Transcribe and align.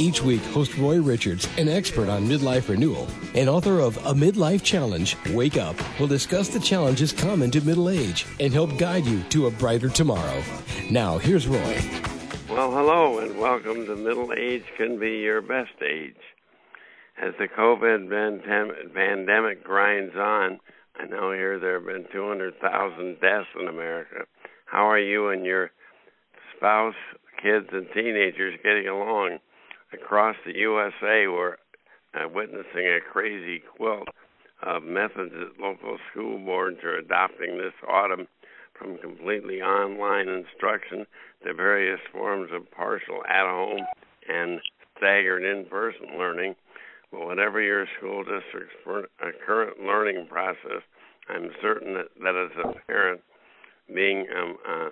Each 0.00 0.22
week, 0.22 0.40
host 0.44 0.78
Roy 0.78 0.98
Richards, 0.98 1.46
an 1.58 1.68
expert 1.68 2.08
on 2.08 2.26
midlife 2.26 2.70
renewal 2.70 3.06
and 3.34 3.50
author 3.50 3.80
of 3.80 3.98
A 3.98 4.14
Midlife 4.14 4.62
Challenge, 4.62 5.14
Wake 5.34 5.58
Up, 5.58 5.76
will 6.00 6.06
discuss 6.06 6.48
the 6.48 6.58
challenges 6.58 7.12
common 7.12 7.50
to 7.50 7.60
middle 7.60 7.90
age 7.90 8.24
and 8.40 8.50
help 8.50 8.78
guide 8.78 9.04
you 9.04 9.22
to 9.24 9.46
a 9.46 9.50
brighter 9.50 9.90
tomorrow. 9.90 10.42
Now, 10.90 11.18
here's 11.18 11.46
Roy. 11.46 11.78
Well, 12.48 12.72
hello, 12.72 13.18
and 13.18 13.38
welcome 13.38 13.84
to 13.84 13.94
Middle 13.94 14.32
Age 14.32 14.64
Can 14.78 14.98
Be 14.98 15.18
Your 15.18 15.42
Best 15.42 15.82
Age. 15.86 16.16
As 17.20 17.34
the 17.38 17.48
COVID 17.48 18.08
pandemic 18.94 19.62
grinds 19.62 20.16
on, 20.16 20.60
I 20.98 21.04
know 21.08 21.30
here 21.32 21.58
there 21.58 21.74
have 21.74 21.86
been 21.86 22.06
200,000 22.10 23.20
deaths 23.20 23.48
in 23.60 23.68
America. 23.68 24.24
How 24.64 24.88
are 24.88 24.98
you 24.98 25.28
and 25.28 25.44
your 25.44 25.72
spouse, 26.56 26.94
kids, 27.42 27.66
and 27.70 27.86
teenagers 27.92 28.58
getting 28.64 28.88
along? 28.88 29.40
Across 29.92 30.36
the 30.46 30.56
USA 30.56 31.26
we're 31.26 31.56
uh, 32.14 32.28
witnessing 32.28 32.86
a 32.86 33.00
crazy 33.12 33.62
quilt 33.76 34.08
of 34.62 34.82
methods 34.82 35.32
that 35.32 35.60
local 35.60 35.96
school 36.10 36.38
boards 36.38 36.78
are 36.84 36.96
adopting 36.96 37.56
this 37.56 37.72
autumn 37.88 38.26
from 38.78 38.98
completely 38.98 39.60
online 39.60 40.28
instruction 40.28 41.06
to 41.44 41.54
various 41.54 42.00
forms 42.12 42.50
of 42.52 42.70
partial 42.70 43.22
at 43.28 43.46
home 43.46 43.80
and 44.28 44.60
staggered 44.96 45.44
in 45.44 45.64
person 45.66 46.18
learning. 46.18 46.54
But 47.10 47.26
whatever 47.26 47.60
your 47.60 47.86
school 47.98 48.22
district's 48.22 48.74
current 49.46 49.80
learning 49.80 50.26
process, 50.28 50.82
I'm 51.28 51.50
certain 51.60 51.94
that, 51.94 52.08
that 52.22 52.36
as 52.36 52.50
a 52.64 52.86
parent, 52.86 53.20
being 53.92 54.26
um, 54.36 54.56
uh, 54.68 54.88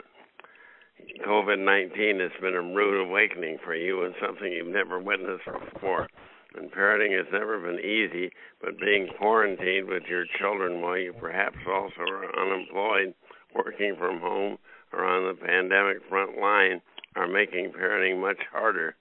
COVID 1.26 1.58
19 1.64 2.20
has 2.20 2.32
been 2.40 2.54
a 2.54 2.62
rude 2.62 3.06
awakening 3.06 3.58
for 3.64 3.74
you 3.74 4.04
and 4.04 4.14
something 4.20 4.52
you've 4.52 4.66
never 4.66 4.98
witnessed 4.98 5.44
before. 5.72 6.08
And 6.54 6.70
parenting 6.70 7.16
has 7.16 7.26
never 7.32 7.58
been 7.58 7.78
easy, 7.80 8.30
but 8.60 8.78
being 8.78 9.08
quarantined 9.18 9.88
with 9.88 10.04
your 10.08 10.24
children 10.38 10.80
while 10.80 10.98
you 10.98 11.12
perhaps 11.12 11.58
also 11.66 12.00
are 12.00 12.38
unemployed, 12.38 13.14
working 13.54 13.96
from 13.96 14.20
home, 14.20 14.58
or 14.92 15.04
on 15.04 15.28
the 15.28 15.46
pandemic 15.46 15.98
front 16.08 16.38
line 16.38 16.80
are 17.16 17.28
making 17.28 17.72
parenting 17.72 18.20
much 18.20 18.40
harder. 18.50 18.94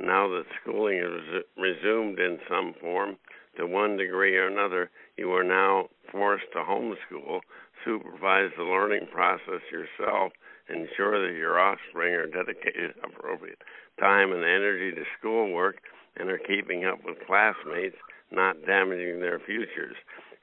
Now 0.00 0.28
that 0.28 0.44
schooling 0.60 0.98
has 0.98 1.42
resumed 1.56 2.18
in 2.18 2.38
some 2.48 2.74
form, 2.80 3.16
to 3.56 3.66
one 3.66 3.96
degree 3.96 4.36
or 4.36 4.48
another, 4.48 4.90
you 5.16 5.32
are 5.32 5.44
now 5.44 5.88
forced 6.12 6.44
to 6.52 6.58
homeschool, 6.58 7.40
supervise 7.84 8.50
the 8.56 8.64
learning 8.64 9.08
process 9.12 9.62
yourself, 9.72 10.32
ensure 10.68 11.26
that 11.26 11.36
your 11.36 11.58
offspring 11.58 12.14
are 12.14 12.26
dedicated 12.26 12.94
appropriate 13.02 13.58
time 13.98 14.32
and 14.32 14.44
energy 14.44 14.94
to 14.94 15.04
schoolwork 15.18 15.76
and 16.16 16.30
are 16.30 16.38
keeping 16.38 16.84
up 16.84 16.98
with 17.04 17.16
classmates, 17.26 17.96
not 18.30 18.64
damaging 18.66 19.20
their 19.20 19.38
futures. 19.38 19.96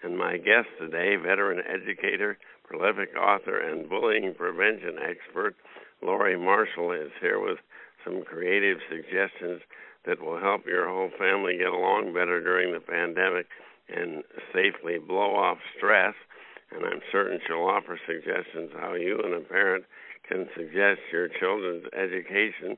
And 0.04 0.18
my 0.18 0.38
guest 0.38 0.68
today, 0.80 1.16
veteran 1.16 1.62
educator, 1.68 2.38
prolific 2.64 3.10
author, 3.18 3.60
and 3.60 3.90
bullying 3.90 4.34
prevention 4.34 4.98
expert, 5.00 5.56
Lori 6.02 6.38
Marshall, 6.38 6.92
is 6.92 7.12
here 7.22 7.40
with 7.40 7.58
some 8.04 8.24
creative 8.24 8.80
suggestions 8.90 9.62
that 10.06 10.22
will 10.22 10.40
help 10.40 10.66
your 10.66 10.90
whole 10.90 11.09
family 11.18 11.58
get 11.58 11.72
along 11.72 12.14
better 12.14 12.42
during 12.42 12.74
the 12.74 12.80
pandemic 12.80 13.47
and 13.90 14.24
safely 14.53 15.00
blow 15.00 15.36
off 15.36 15.58
stress. 15.78 16.16
And 16.72 16.86
I'm 16.86 17.02
certain 17.12 17.40
she'll 17.47 17.70
offer 17.70 18.00
suggestions 18.06 18.72
how 18.78 18.96
you 18.96 19.20
and 19.24 19.34
a 19.34 19.40
parent 19.40 19.86
can 20.28 20.47
suggest 20.56 21.01
your 21.11 21.28
children's 21.39 21.85
education, 21.94 22.78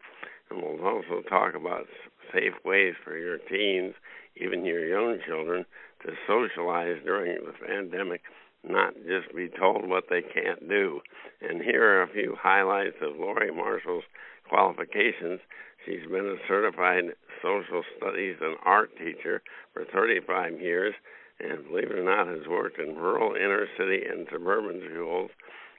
and 0.50 0.61
we'll 0.61 0.85
also 0.85 1.22
talk 1.29 1.56
about 1.56 1.85
safe 2.33 2.53
ways 2.63 2.94
for 3.03 3.17
your 3.17 3.38
teens, 3.38 3.94
even 4.35 4.66
your 4.66 4.85
young 4.85 5.19
children, 5.28 5.66
to 6.06 6.13
socialize 6.28 6.97
during 7.06 7.38
the 7.45 7.53
pandemic, 7.66 8.22
not 8.63 8.94
just 9.07 9.35
be 9.35 9.47
told 9.47 9.88
what 9.88 10.06
they 10.09 10.22
can't 10.22 10.67
do. 10.67 11.01
And 11.41 11.61
here 11.61 11.83
are 11.83 12.03
a 12.03 12.13
few 12.13 12.35
highlights 12.39 12.97
of 13.01 13.17
Lori 13.17 13.51
Marshall's 13.51 14.03
qualifications. 14.50 15.39
She's 15.85 16.06
been 16.09 16.25
a 16.25 16.47
certified 16.47 17.06
social 17.41 17.83
studies 17.97 18.38
and 18.41 18.57
art 18.66 18.89
teacher 18.97 19.41
for 19.73 19.85
35 19.85 20.59
years, 20.59 20.95
and 21.39 21.67
believe 21.67 21.91
it 21.91 22.00
or 22.00 22.03
not, 22.03 22.27
has 22.27 22.47
worked 22.47 22.79
in 22.79 22.95
rural, 22.95 23.35
inner 23.35 23.67
city, 23.77 24.03
and 24.09 24.27
suburban 24.31 24.81
schools 24.91 25.29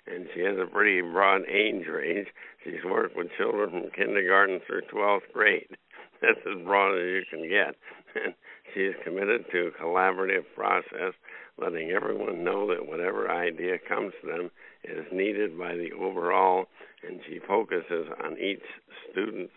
and 0.06 0.28
she 0.34 0.40
has 0.40 0.56
a 0.58 0.66
pretty 0.66 1.00
broad 1.00 1.42
age 1.48 1.86
range. 1.86 2.28
She's 2.64 2.84
worked 2.84 3.16
with 3.16 3.28
children 3.36 3.70
from 3.70 3.90
kindergarten 3.90 4.60
through 4.66 4.82
12th 4.92 5.32
grade. 5.32 5.68
That's 6.22 6.40
as 6.46 6.64
broad 6.64 6.96
as 6.96 7.04
you 7.04 7.22
can 7.30 7.48
get. 7.48 7.74
And 8.14 8.34
she 8.72 8.80
is 8.80 8.94
committed 9.04 9.44
to 9.52 9.68
a 9.68 9.82
collaborative 9.82 10.44
process, 10.54 11.12
letting 11.58 11.90
everyone 11.90 12.44
know 12.44 12.66
that 12.68 12.86
whatever 12.86 13.30
idea 13.30 13.78
comes 13.88 14.12
to 14.20 14.26
them 14.26 14.50
is 14.84 15.04
needed 15.12 15.58
by 15.58 15.74
the 15.74 15.92
overall, 15.92 16.66
and 17.06 17.20
she 17.28 17.38
focuses 17.46 18.06
on 18.24 18.38
each 18.38 18.62
student's 19.10 19.52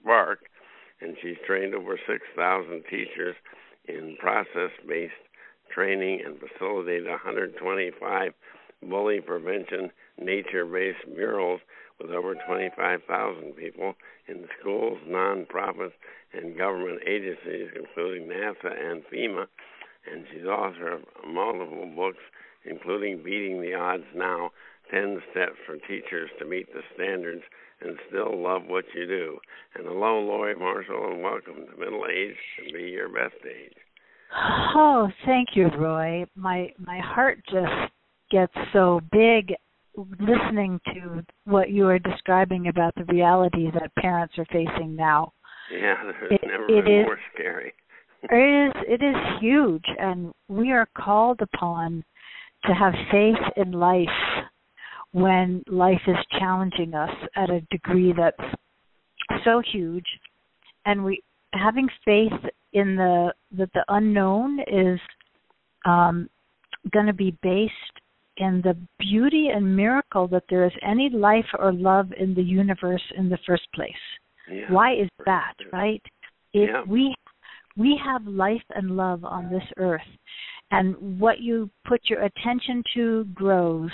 spark. 0.00 0.40
And 1.00 1.16
she's 1.20 1.36
trained 1.46 1.74
over 1.74 1.98
6,000 2.06 2.84
teachers 2.88 3.34
in 3.86 4.16
process 4.18 4.70
based 4.88 5.12
training 5.74 6.20
and 6.24 6.38
facilitated 6.38 7.08
125 7.08 8.32
bully 8.88 9.20
prevention 9.20 9.90
nature 10.18 10.64
based 10.64 11.06
murals 11.14 11.60
with 12.00 12.10
over 12.10 12.34
25,000 12.46 13.52
people 13.56 13.94
in 14.28 14.46
schools, 14.60 14.98
nonprofits, 15.08 15.92
and 16.32 16.58
government 16.58 17.00
agencies, 17.06 17.68
including 17.76 18.26
NASA 18.28 18.90
and 18.90 19.02
FEMA. 19.12 19.46
And 20.10 20.26
she's 20.32 20.44
author 20.44 20.94
of 20.94 21.00
multiple 21.26 21.90
books, 21.94 22.22
including 22.64 23.22
Beating 23.22 23.60
the 23.60 23.74
Odds 23.74 24.04
Now 24.14 24.50
10 24.90 25.22
Steps 25.30 25.56
for 25.66 25.76
Teachers 25.76 26.30
to 26.38 26.44
Meet 26.44 26.72
the 26.72 26.82
Standards 26.94 27.42
and 27.80 27.96
Still 28.08 28.42
Love 28.42 28.62
What 28.66 28.84
You 28.94 29.06
Do. 29.06 29.38
And 29.74 29.86
hello, 29.86 30.20
Lori 30.20 30.54
Marshall, 30.54 31.12
and 31.12 31.22
welcome 31.22 31.66
to 31.66 31.78
Middle 31.78 32.04
Age 32.10 32.36
Can 32.56 32.72
Be 32.72 32.90
Your 32.90 33.08
Best 33.08 33.40
Age. 33.46 33.76
Oh, 34.36 35.08
thank 35.24 35.50
you, 35.54 35.68
Roy. 35.78 36.26
My 36.34 36.72
my 36.78 36.98
heart 36.98 37.38
just 37.50 37.92
gets 38.30 38.52
so 38.72 39.00
big 39.12 39.54
listening 39.96 40.80
to 40.92 41.24
what 41.44 41.70
you 41.70 41.86
are 41.86 41.98
describing 41.98 42.68
about 42.68 42.94
the 42.96 43.04
reality 43.04 43.70
that 43.72 43.94
parents 43.96 44.34
are 44.38 44.46
facing 44.46 44.96
now. 44.96 45.32
Yeah, 45.72 45.94
it, 46.30 46.40
never 46.46 46.64
it 46.64 46.84
been 46.84 47.00
is, 47.00 47.06
more 47.06 47.18
scary. 47.32 47.72
it 48.30 48.68
is 48.68 48.72
it 48.88 49.04
is 49.04 49.16
huge 49.40 49.84
and 49.98 50.32
we 50.48 50.72
are 50.72 50.88
called 50.96 51.40
upon 51.42 52.02
to 52.64 52.72
have 52.72 52.94
faith 53.10 53.36
in 53.56 53.72
life 53.72 54.08
when 55.12 55.62
life 55.68 56.00
is 56.06 56.16
challenging 56.38 56.94
us 56.94 57.10
at 57.36 57.50
a 57.50 57.60
degree 57.70 58.14
that's 58.16 58.54
so 59.44 59.62
huge 59.72 60.06
and 60.86 61.04
we 61.04 61.22
having 61.52 61.86
faith 62.04 62.32
in 62.72 62.96
the 62.96 63.32
that 63.52 63.70
the 63.74 63.84
unknown 63.88 64.58
is 64.60 64.98
um, 65.84 66.28
going 66.92 67.06
to 67.06 67.12
be 67.12 67.36
based 67.42 67.72
in 68.36 68.60
the 68.62 68.76
beauty 68.98 69.48
and 69.54 69.76
miracle 69.76 70.26
that 70.28 70.44
there 70.48 70.64
is 70.64 70.72
any 70.82 71.08
life 71.10 71.46
or 71.58 71.72
love 71.72 72.12
in 72.18 72.34
the 72.34 72.42
universe 72.42 73.02
in 73.16 73.28
the 73.28 73.38
first 73.46 73.66
place. 73.74 73.92
Yeah. 74.50 74.70
Why 74.70 74.94
is 74.94 75.08
that, 75.24 75.54
right? 75.72 76.02
If 76.52 76.70
yeah. 76.70 76.82
we 76.86 77.14
we 77.76 78.00
have 78.04 78.26
life 78.26 78.62
and 78.74 78.96
love 78.96 79.24
on 79.24 79.50
this 79.50 79.64
earth 79.78 80.00
and 80.70 81.20
what 81.20 81.40
you 81.40 81.70
put 81.86 82.00
your 82.04 82.22
attention 82.22 82.82
to 82.94 83.24
grows. 83.34 83.90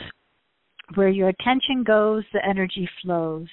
Where 0.95 1.09
your 1.09 1.29
attention 1.29 1.85
goes, 1.85 2.25
the 2.33 2.45
energy 2.45 2.89
flows. 3.03 3.47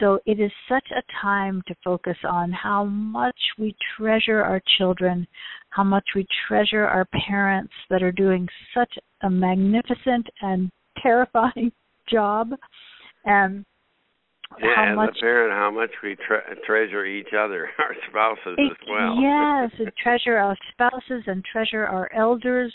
So 0.00 0.18
it 0.24 0.40
is 0.40 0.50
such 0.68 0.86
a 0.96 1.02
time 1.20 1.62
to 1.68 1.74
focus 1.84 2.16
on 2.28 2.50
how 2.50 2.84
much 2.84 3.38
we 3.58 3.76
treasure 3.96 4.42
our 4.42 4.62
children, 4.78 5.26
how 5.68 5.84
much 5.84 6.04
we 6.16 6.26
treasure 6.48 6.86
our 6.86 7.06
parents 7.28 7.72
that 7.90 8.02
are 8.02 8.12
doing 8.12 8.48
such 8.74 8.92
a 9.22 9.30
magnificent 9.30 10.26
and 10.40 10.70
terrifying 11.02 11.70
job, 12.10 12.50
and 13.24 13.64
yeah, 14.58 14.74
how 14.74 14.90
as 14.92 14.96
much, 14.96 15.16
a 15.16 15.20
parent, 15.20 15.52
how 15.52 15.70
much 15.70 15.90
we 16.02 16.16
tre- 16.16 16.56
treasure 16.66 17.04
each 17.04 17.32
other, 17.38 17.68
our 17.78 17.94
spouses 18.08 18.56
it, 18.58 18.72
as 18.72 18.88
well. 18.88 19.16
Yes, 19.20 19.70
and 19.78 19.92
treasure 20.02 20.38
our 20.38 20.56
spouses 20.72 21.22
and 21.26 21.44
treasure 21.44 21.86
our 21.86 22.10
elders, 22.14 22.74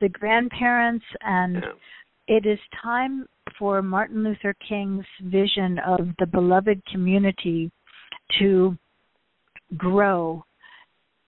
the 0.00 0.08
grandparents, 0.08 1.04
and 1.22 1.54
yeah. 1.54 2.36
it 2.36 2.46
is 2.46 2.58
time 2.82 3.26
for 3.58 3.82
Martin 3.82 4.22
Luther 4.24 4.54
King's 4.68 5.04
vision 5.24 5.78
of 5.86 6.00
the 6.18 6.26
beloved 6.26 6.82
community 6.90 7.70
to 8.38 8.76
grow 9.76 10.42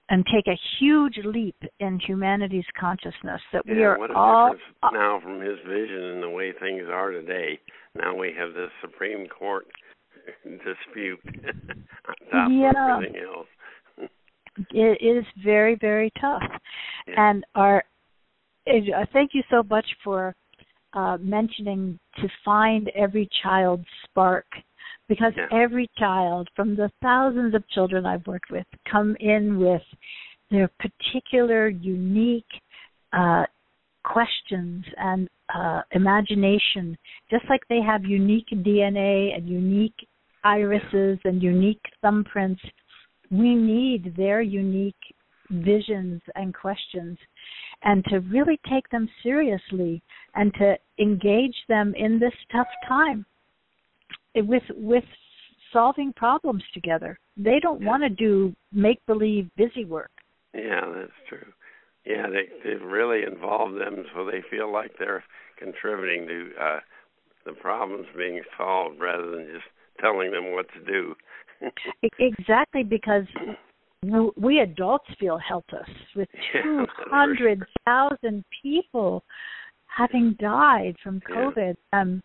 and 0.09 0.25
take 0.35 0.47
a 0.49 0.59
huge 0.81 1.19
leap 1.25 1.57
in 1.79 2.01
humanity's 2.01 2.65
consciousness 2.79 3.41
that 3.53 3.63
yeah, 3.65 3.75
we 3.75 3.83
are 3.85 3.99
what 3.99 4.11
a 4.11 4.15
all 4.15 4.51
difference 4.51 4.65
now 4.93 5.21
from 5.23 5.41
his 5.41 5.59
vision 5.69 6.03
and 6.15 6.23
the 6.23 6.29
way 6.29 6.53
things 6.61 6.83
are 6.91 7.11
today. 7.11 7.59
Now 7.97 8.17
we 8.17 8.33
have 8.37 8.53
this 8.55 8.71
Supreme 8.81 9.29
Court 9.29 9.67
dispute 10.43 11.21
on 12.09 12.15
top 12.31 12.51
Yeah. 12.51 12.71
of 12.99 13.03
everything 13.05 13.23
else. 13.23 13.47
it 14.71 15.01
is 15.01 15.25
very 15.45 15.77
very 15.81 16.11
tough 16.21 16.43
Yeah. 17.07 17.15
and 17.29 17.45
our 17.55 17.85
uh, 18.69 19.05
thank 19.13 19.31
you 19.35 19.43
so 19.51 19.63
much 19.63 19.87
for 20.05 20.35
uh, 20.93 21.17
mentioning 21.21 21.99
to 22.21 22.29
find 22.45 22.89
every 22.95 23.29
child's 23.43 23.87
spark 24.05 24.47
because 25.09 25.33
Yeah. 25.37 25.49
every 25.51 25.89
child 25.99 26.49
from 26.55 26.77
the 26.77 26.91
thousands 27.03 27.55
of 27.55 27.67
children 27.69 28.07
I've 28.07 28.27
worked 28.27 28.51
with 28.51 28.67
come 28.85 29.17
in 29.21 29.59
with 29.59 29.83
their 30.51 30.69
particular 30.79 31.69
unique 31.69 32.53
uh, 33.13 33.45
questions 34.05 34.85
and 34.97 35.29
uh, 35.55 35.83
imagination 35.93 36.97
just 37.31 37.45
like 37.49 37.61
they 37.69 37.81
have 37.81 38.05
unique 38.05 38.49
DNA 38.51 39.37
and 39.37 39.49
unique 39.49 40.07
irises 40.45 41.19
and 41.25 41.43
unique 41.43 41.83
thumbprints 42.03 42.61
we 43.31 43.55
need 43.55 44.15
their 44.17 44.41
unique 44.41 45.15
visions 45.51 46.21
and 46.35 46.55
questions 46.55 47.19
and 47.83 48.05
to 48.05 48.21
really 48.21 48.59
take 48.69 48.89
them 48.91 49.09
seriously 49.23 50.03
and 50.35 50.53
to 50.55 50.77
engage 50.99 51.57
them 51.69 51.95
in 51.97 52.19
this 52.19 52.33
tough 52.53 52.69
time 52.87 53.25
with 54.37 54.63
with 54.77 55.05
solving 55.73 56.13
problems 56.15 56.63
together 56.75 57.19
they 57.37 57.59
don't 57.61 57.81
Yeah. 57.81 57.89
want 57.89 58.03
to 58.03 58.09
do 58.09 58.55
make 58.73 59.05
believe 59.07 59.49
busy 59.57 59.85
work 59.85 60.11
Yeah, 60.55 60.81
that's 60.95 61.13
true. 61.29 61.53
Yeah, 62.05 62.27
they 62.29 62.49
they 62.65 62.77
really 62.77 63.23
involve 63.25 63.75
them 63.75 64.05
so 64.15 64.25
they 64.25 64.43
feel 64.51 64.73
like 64.73 64.93
they're 64.99 65.25
contributing 65.59 66.27
to 66.27 66.51
uh 66.61 66.81
the 67.45 67.53
problems 67.53 68.07
being 68.17 68.43
solved 68.57 69.01
rather 69.01 69.31
than 69.31 69.47
just 69.53 69.67
telling 70.01 70.31
them 70.31 70.53
what 70.53 70.67
to 70.75 70.81
do. 70.85 71.15
Exactly 72.19 72.83
because 72.83 73.25
we 74.37 74.61
adults 74.61 75.09
feel 75.19 75.39
helpless 75.39 75.89
with 76.17 76.29
Yeah, 76.55 76.63
two 76.63 76.79
that's 76.79 76.93
for 76.97 77.11
hundred 77.11 77.63
thousand 77.85 78.45
people 78.63 79.23
having 79.87 80.37
died 80.41 80.97
from 81.03 81.21
Yeah. 81.29 81.37
COVID, 81.37 81.77
um, 81.93 82.23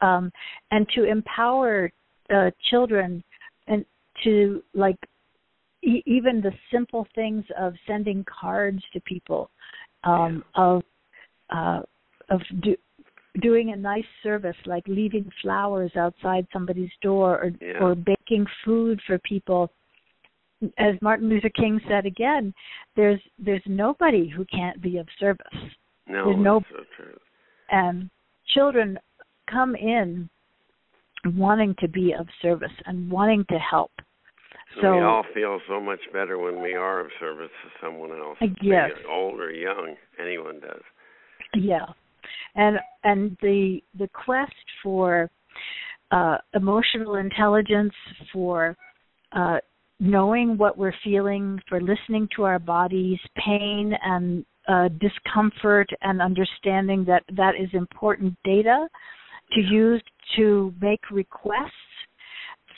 um, 0.00 0.32
and 0.70 0.86
to 0.94 1.04
empower 1.04 1.90
uh, 2.34 2.50
children 2.70 3.22
and 3.66 3.84
to 4.24 4.62
like 4.74 4.96
e- 5.82 6.02
even 6.06 6.40
the 6.40 6.52
simple 6.72 7.06
things 7.14 7.44
of 7.58 7.74
sending 7.86 8.24
cards 8.24 8.82
to 8.92 9.00
people, 9.00 9.50
um, 10.04 10.44
of 10.54 10.82
uh, 11.50 11.80
of 12.30 12.40
do, 12.62 12.74
doing 13.42 13.72
a 13.72 13.76
nice 13.76 14.04
service 14.22 14.56
like 14.64 14.84
leaving 14.88 15.30
flowers 15.42 15.92
outside 15.96 16.46
somebody's 16.52 16.90
door 17.02 17.38
or 17.38 17.52
Yeah. 17.60 17.80
or 17.80 17.94
baking 17.94 18.46
food 18.64 19.00
for 19.06 19.18
people 19.18 19.70
as 20.78 20.94
Martin 21.02 21.28
Luther 21.28 21.50
King 21.50 21.80
said 21.88 22.06
again 22.06 22.52
there's 22.96 23.20
there's 23.38 23.62
nobody 23.66 24.28
who 24.28 24.44
can't 24.46 24.80
be 24.80 24.98
of 24.98 25.06
service 25.20 25.46
No, 26.08 26.26
There's 26.26 26.38
no- 26.44 26.62
so 26.70 26.84
true. 26.96 27.18
and 27.70 28.10
children 28.54 28.98
come 29.50 29.74
in 29.74 30.28
wanting 31.34 31.74
to 31.80 31.88
be 31.88 32.12
of 32.18 32.26
service 32.40 32.72
and 32.86 33.10
wanting 33.10 33.44
to 33.50 33.58
help 33.58 33.90
So, 34.76 34.80
so 34.82 34.96
we 34.96 35.02
all 35.02 35.24
feel 35.34 35.60
so 35.68 35.80
much 35.80 36.00
better 36.12 36.38
when 36.38 36.62
we 36.62 36.74
are 36.74 37.00
of 37.00 37.10
service 37.20 37.50
to 37.64 37.86
someone 37.86 38.10
else. 38.12 38.38
Uh, 38.40 38.46
yes. 38.62 38.90
old 39.10 39.40
or 39.40 39.50
young, 39.50 39.96
anyone 40.20 40.60
does. 40.60 40.82
Yeah, 41.54 41.86
and 42.54 42.78
and 43.04 43.36
the 43.40 43.80
the 43.98 44.08
quest 44.08 44.52
for 44.82 45.30
uh, 46.10 46.38
emotional 46.54 47.16
intelligence, 47.16 47.94
for 48.32 48.76
uh, 49.32 49.58
knowing 49.98 50.58
what 50.58 50.76
we're 50.76 50.94
feeling, 51.02 51.60
for 51.68 51.80
listening 51.80 52.28
to 52.36 52.42
our 52.44 52.58
bodies, 52.58 53.18
pain 53.44 53.92
and 54.02 54.44
uh, 54.68 54.88
discomfort, 55.00 55.88
and 56.02 56.20
understanding 56.20 57.04
that 57.06 57.22
that 57.36 57.54
is 57.60 57.68
important 57.72 58.34
data 58.44 58.88
to 59.52 59.60
use 59.60 60.02
to 60.36 60.74
make 60.80 61.10
requests. 61.10 61.72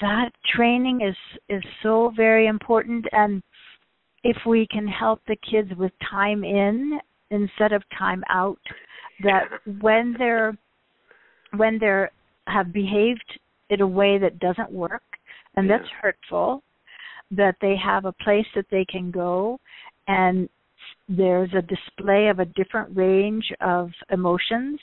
That 0.00 0.30
training 0.54 1.00
is 1.00 1.16
is 1.48 1.62
so 1.82 2.12
very 2.16 2.46
important, 2.46 3.04
and 3.12 3.42
if 4.22 4.36
we 4.46 4.66
can 4.70 4.86
help 4.86 5.20
the 5.26 5.36
kids 5.50 5.70
with 5.76 5.92
time 6.10 6.44
in 6.44 6.98
instead 7.30 7.72
of 7.72 7.82
time 7.98 8.22
out 8.30 8.60
that 9.22 9.44
when 9.80 10.14
they're 10.18 10.56
when 11.56 11.78
they're 11.78 12.10
have 12.46 12.72
behaved 12.72 13.38
in 13.70 13.80
a 13.80 13.86
way 13.86 14.18
that 14.18 14.38
doesn't 14.38 14.70
work 14.70 15.02
and 15.56 15.68
that's 15.68 15.88
hurtful 16.00 16.62
that 17.30 17.56
they 17.60 17.76
have 17.76 18.04
a 18.04 18.12
place 18.12 18.46
that 18.54 18.66
they 18.70 18.84
can 18.84 19.10
go 19.10 19.58
and 20.06 20.48
there's 21.08 21.50
a 21.54 21.62
display 21.62 22.28
of 22.28 22.38
a 22.38 22.44
different 22.44 22.94
range 22.96 23.52
of 23.60 23.90
emotions 24.10 24.78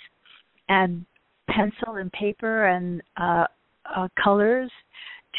and 0.70 1.06
pencil 1.50 1.96
and 1.96 2.12
paper 2.12 2.66
and 2.68 3.02
uh, 3.18 3.46
uh, 3.96 4.08
colors 4.22 4.72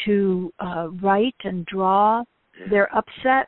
to 0.05 0.51
uh, 0.59 0.87
write 1.01 1.35
and 1.43 1.65
draw. 1.65 2.23
They're 2.69 2.93
upset. 2.95 3.47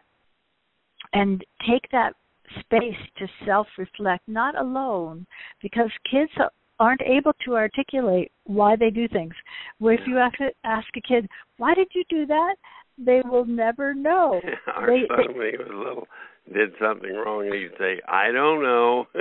And 1.14 1.44
take 1.68 1.90
that 1.92 2.14
space 2.60 2.96
to 3.18 3.28
self 3.46 3.68
reflect 3.78 4.28
not 4.28 4.60
alone 4.60 5.26
because 5.62 5.90
kids 6.10 6.32
aren't 6.80 7.02
able 7.02 7.34
to 7.46 7.56
articulate 7.56 8.32
why 8.46 8.76
they 8.76 8.92
do 8.92 9.08
things. 9.08 9.34
Where 9.80 9.96
if 9.96 10.02
you 10.06 10.20
ask 10.20 10.88
a 10.96 11.02
kid 11.02 11.28
why 11.58 11.74
did 11.74 11.88
you 11.96 12.04
do 12.10 12.26
that 12.28 12.56
they 13.04 13.22
will 13.26 13.46
never 13.46 13.94
know 13.94 14.42
Our 14.76 14.88
they, 14.88 15.08
son, 15.08 15.38
when 15.38 15.52
he 15.52 15.58
was 15.58 15.68
little, 15.72 16.08
did 16.54 16.72
something 16.82 17.14
wrong, 17.14 17.46
and 17.46 17.54
he'd 17.56 17.78
say, 17.78 18.02
"I 18.08 18.32
don't 18.32 18.62
know." 18.62 19.06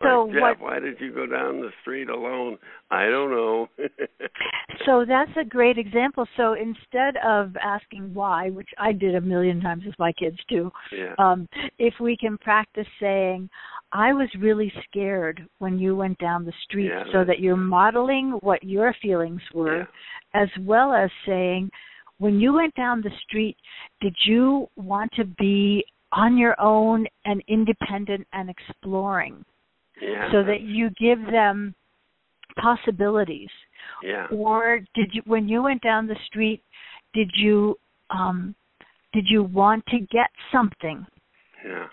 So 0.00 0.22
like, 0.26 0.32
Jeff, 0.34 0.40
what- 0.40 0.60
why 0.60 0.78
did 0.78 1.00
you 1.00 1.12
go 1.12 1.26
down 1.26 1.60
the 1.60 1.70
street 1.82 2.08
alone? 2.08 2.58
I 2.92 3.06
don't 3.06 3.30
know. 3.30 3.68
so 4.86 5.04
that's 5.06 5.32
a 5.36 5.44
great 5.44 5.78
example 5.78 6.26
so 6.36 6.54
instead 6.54 7.16
of 7.26 7.56
asking 7.62 8.12
why 8.14 8.50
which 8.50 8.68
i 8.78 8.92
did 8.92 9.14
a 9.14 9.20
million 9.20 9.60
times 9.60 9.82
with 9.84 9.98
my 9.98 10.12
kids 10.12 10.36
too 10.48 10.70
yeah. 10.92 11.14
um, 11.18 11.48
if 11.78 11.94
we 12.00 12.16
can 12.16 12.38
practice 12.38 12.86
saying, 13.00 13.48
I 13.92 14.12
was 14.12 14.28
really 14.40 14.72
scared 14.88 15.46
when 15.58 15.78
you 15.78 15.94
went 15.96 16.18
down 16.18 16.44
the 16.44 16.52
street, 16.64 16.88
Yeah, 16.88 17.04
so 17.12 17.24
that 17.24 17.40
you're 17.40 17.56
modeling 17.56 18.32
what 18.42 18.62
your 18.64 18.94
feelings 19.00 19.40
were, 19.52 19.78
Yeah. 19.78 19.86
as 20.42 20.48
well 20.60 20.92
as 20.92 21.10
saying, 21.26 21.70
when 22.18 22.40
you 22.40 22.52
went 22.54 22.74
down 22.74 23.00
the 23.00 23.10
street, 23.26 23.56
did 24.00 24.14
you 24.26 24.68
want 24.76 25.10
to 25.16 25.24
be 25.24 25.84
on 26.12 26.36
your 26.38 26.58
own 26.60 27.06
and 27.24 27.42
independent 27.48 28.26
and 28.32 28.48
exploring? 28.48 29.44
yeah. 30.00 30.30
So 30.32 30.42
that 30.44 30.62
you 30.62 30.90
give 30.98 31.24
them 31.30 31.74
possibilities 32.56 33.48
Yeah. 34.02 34.26
or 34.30 34.80
did 34.94 35.10
you 35.12 35.22
when 35.26 35.48
you 35.48 35.62
went 35.62 35.82
down 35.82 36.06
the 36.06 36.16
street 36.26 36.62
did 37.12 37.30
you 37.34 37.76
um 38.10 38.54
did 39.12 39.24
you 39.28 39.42
want 39.42 39.84
to 39.86 39.98
get 40.00 40.30
something 40.52 41.06
Yeah. 41.64 41.88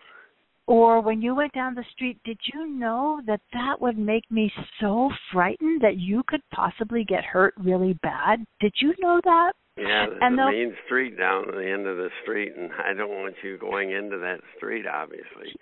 or 0.67 1.01
when 1.01 1.21
you 1.21 1.33
went 1.35 1.53
down 1.53 1.73
the 1.73 1.85
street 1.93 2.17
did 2.23 2.37
you 2.53 2.67
know 2.67 3.21
that 3.25 3.41
that 3.53 3.81
would 3.81 3.97
make 3.97 4.29
me 4.29 4.51
so 4.79 5.09
frightened 5.31 5.81
that 5.81 5.97
you 5.97 6.23
could 6.27 6.41
possibly 6.51 7.03
get 7.03 7.23
hurt 7.23 7.53
really 7.57 7.93
bad 8.03 8.45
did 8.59 8.73
you 8.81 8.93
know 8.99 9.19
that 9.23 9.53
Yeah, 9.77 10.05
there's 10.07 10.19
And 10.21 10.33
a 10.33 10.37
they'll- 10.37 10.51
main 10.51 10.77
street 10.85 11.17
down 11.17 11.47
at 11.47 11.55
the 11.55 11.69
end 11.69 11.87
of 11.87 11.97
the 11.97 12.11
street, 12.21 12.53
and 12.55 12.71
I 12.73 12.93
don't 12.93 13.09
want 13.09 13.35
you 13.43 13.57
going 13.57 13.91
into 13.91 14.17
that 14.19 14.41
street, 14.57 14.85
obviously. 14.85 15.55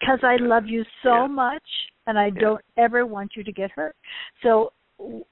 because 0.00 0.20
I 0.24 0.36
love 0.36 0.66
you 0.66 0.82
so 1.02 1.22
Yeah. 1.22 1.26
much 1.26 1.90
and 2.06 2.18
I 2.18 2.26
Yeah. 2.28 2.40
don't 2.40 2.64
ever 2.78 3.04
want 3.04 3.36
you 3.36 3.44
to 3.44 3.52
get 3.52 3.70
hurt. 3.70 3.94
So 4.42 4.72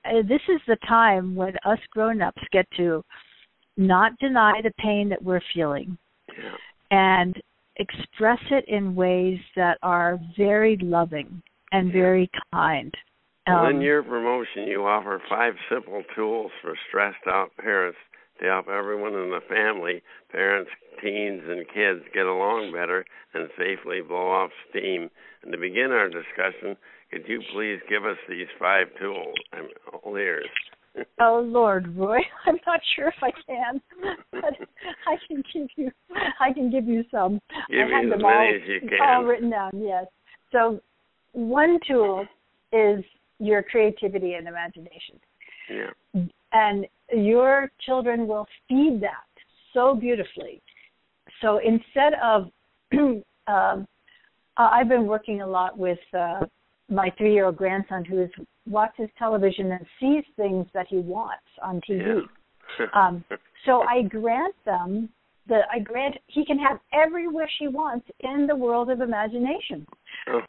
uh, 0.04 0.22
this 0.22 0.40
is 0.48 0.60
the 0.66 0.76
time 0.76 1.34
when 1.34 1.54
us 1.64 1.78
grown-ups 1.90 2.42
get 2.52 2.70
to 2.72 3.02
not 3.78 4.16
deny 4.18 4.60
the 4.62 4.72
pain 4.78 5.08
that 5.10 5.22
we're 5.22 5.40
feeling 5.54 5.96
Yeah. 6.36 6.56
and 6.90 7.40
express 7.76 8.40
it 8.50 8.64
in 8.66 8.94
ways 8.94 9.40
that 9.56 9.78
are 9.82 10.18
very 10.36 10.76
loving 10.78 11.42
and 11.72 11.90
very 11.92 12.30
kind. 12.52 12.94
Well, 13.46 13.66
in 13.66 13.76
Um, 13.76 13.82
your 13.82 14.02
promotion, 14.02 14.66
you 14.68 14.86
offer 14.86 15.18
five 15.30 15.58
simple 15.70 16.02
tools 16.14 16.52
for 16.60 16.76
stressed 16.88 17.26
out 17.26 17.56
parents 17.56 17.98
to 18.40 18.46
help 18.46 18.68
everyone 18.68 19.14
in 19.14 19.30
the 19.30 19.40
family, 19.48 20.02
parents, 20.30 20.70
teens, 21.02 21.42
and 21.46 21.66
kids 21.68 22.04
get 22.14 22.26
along 22.26 22.72
better 22.72 23.04
and 23.34 23.48
safely 23.56 24.00
blow 24.00 24.30
off 24.30 24.50
steam. 24.70 25.10
And 25.42 25.52
to 25.52 25.58
begin 25.58 25.90
our 25.90 26.08
discussion, 26.08 26.76
could 27.10 27.22
you 27.26 27.40
please 27.52 27.78
give 27.88 28.04
us 28.04 28.16
these 28.28 28.48
five 28.58 28.88
tools? 29.00 29.34
I'm 29.52 29.68
oh, 29.92 30.00
all 30.04 30.16
ears. 30.16 30.48
oh 31.20 31.42
Lord, 31.44 31.96
Roy, 31.96 32.18
I'm 32.46 32.58
not 32.66 32.80
sure 32.96 33.08
if 33.08 33.14
I 33.22 33.30
can, 33.46 33.80
but 34.32 34.54
I 35.06 35.16
can 35.26 35.42
give 35.52 35.68
you, 35.76 35.90
I 36.40 36.52
can 36.52 36.70
give 36.70 36.86
you 36.86 37.04
some. 37.10 37.40
Give 37.70 37.86
I 37.86 38.00
have 38.00 38.10
them 38.10 38.24
all, 38.24 38.30
many 38.30 38.56
as 38.56 38.68
you 38.68 38.88
can. 38.88 38.98
all 39.02 39.24
written 39.24 39.50
down. 39.50 39.70
Yes. 39.74 40.06
So, 40.52 40.80
one 41.32 41.78
tool 41.86 42.26
is 42.72 43.04
your 43.38 43.62
creativity 43.62 44.34
and 44.34 44.48
imagination. 44.48 45.20
Yeah. 45.70 46.22
And 46.52 46.86
your 47.12 47.70
children 47.84 48.26
will 48.26 48.46
feed 48.68 49.00
that 49.02 49.26
so 49.74 49.94
beautifully. 49.94 50.62
So 51.42 51.60
instead 51.64 52.14
of, 52.22 52.50
um, 53.46 53.86
I've 54.56 54.88
been 54.88 55.06
working 55.06 55.42
a 55.42 55.46
lot 55.46 55.78
with 55.78 55.98
uh, 56.16 56.40
my 56.88 57.12
three-year-old 57.16 57.56
grandson 57.56 58.04
who 58.04 58.22
is 58.22 58.30
watches 58.66 59.08
television 59.18 59.72
and 59.72 59.86
sees 60.00 60.24
things 60.36 60.66
that 60.74 60.86
he 60.88 60.98
wants 60.98 61.44
on 61.62 61.80
TV. 61.88 62.22
Yeah. 62.78 62.86
um, 62.94 63.24
so 63.64 63.82
I 63.82 64.02
grant 64.02 64.54
them 64.64 65.08
that 65.48 65.62
I 65.72 65.78
grant 65.78 66.16
he 66.26 66.44
can 66.44 66.58
have 66.58 66.78
every 66.92 67.26
wish 67.26 67.50
he 67.58 67.68
wants 67.68 68.06
in 68.20 68.46
the 68.46 68.54
world 68.54 68.90
of 68.90 69.00
imagination. 69.00 69.86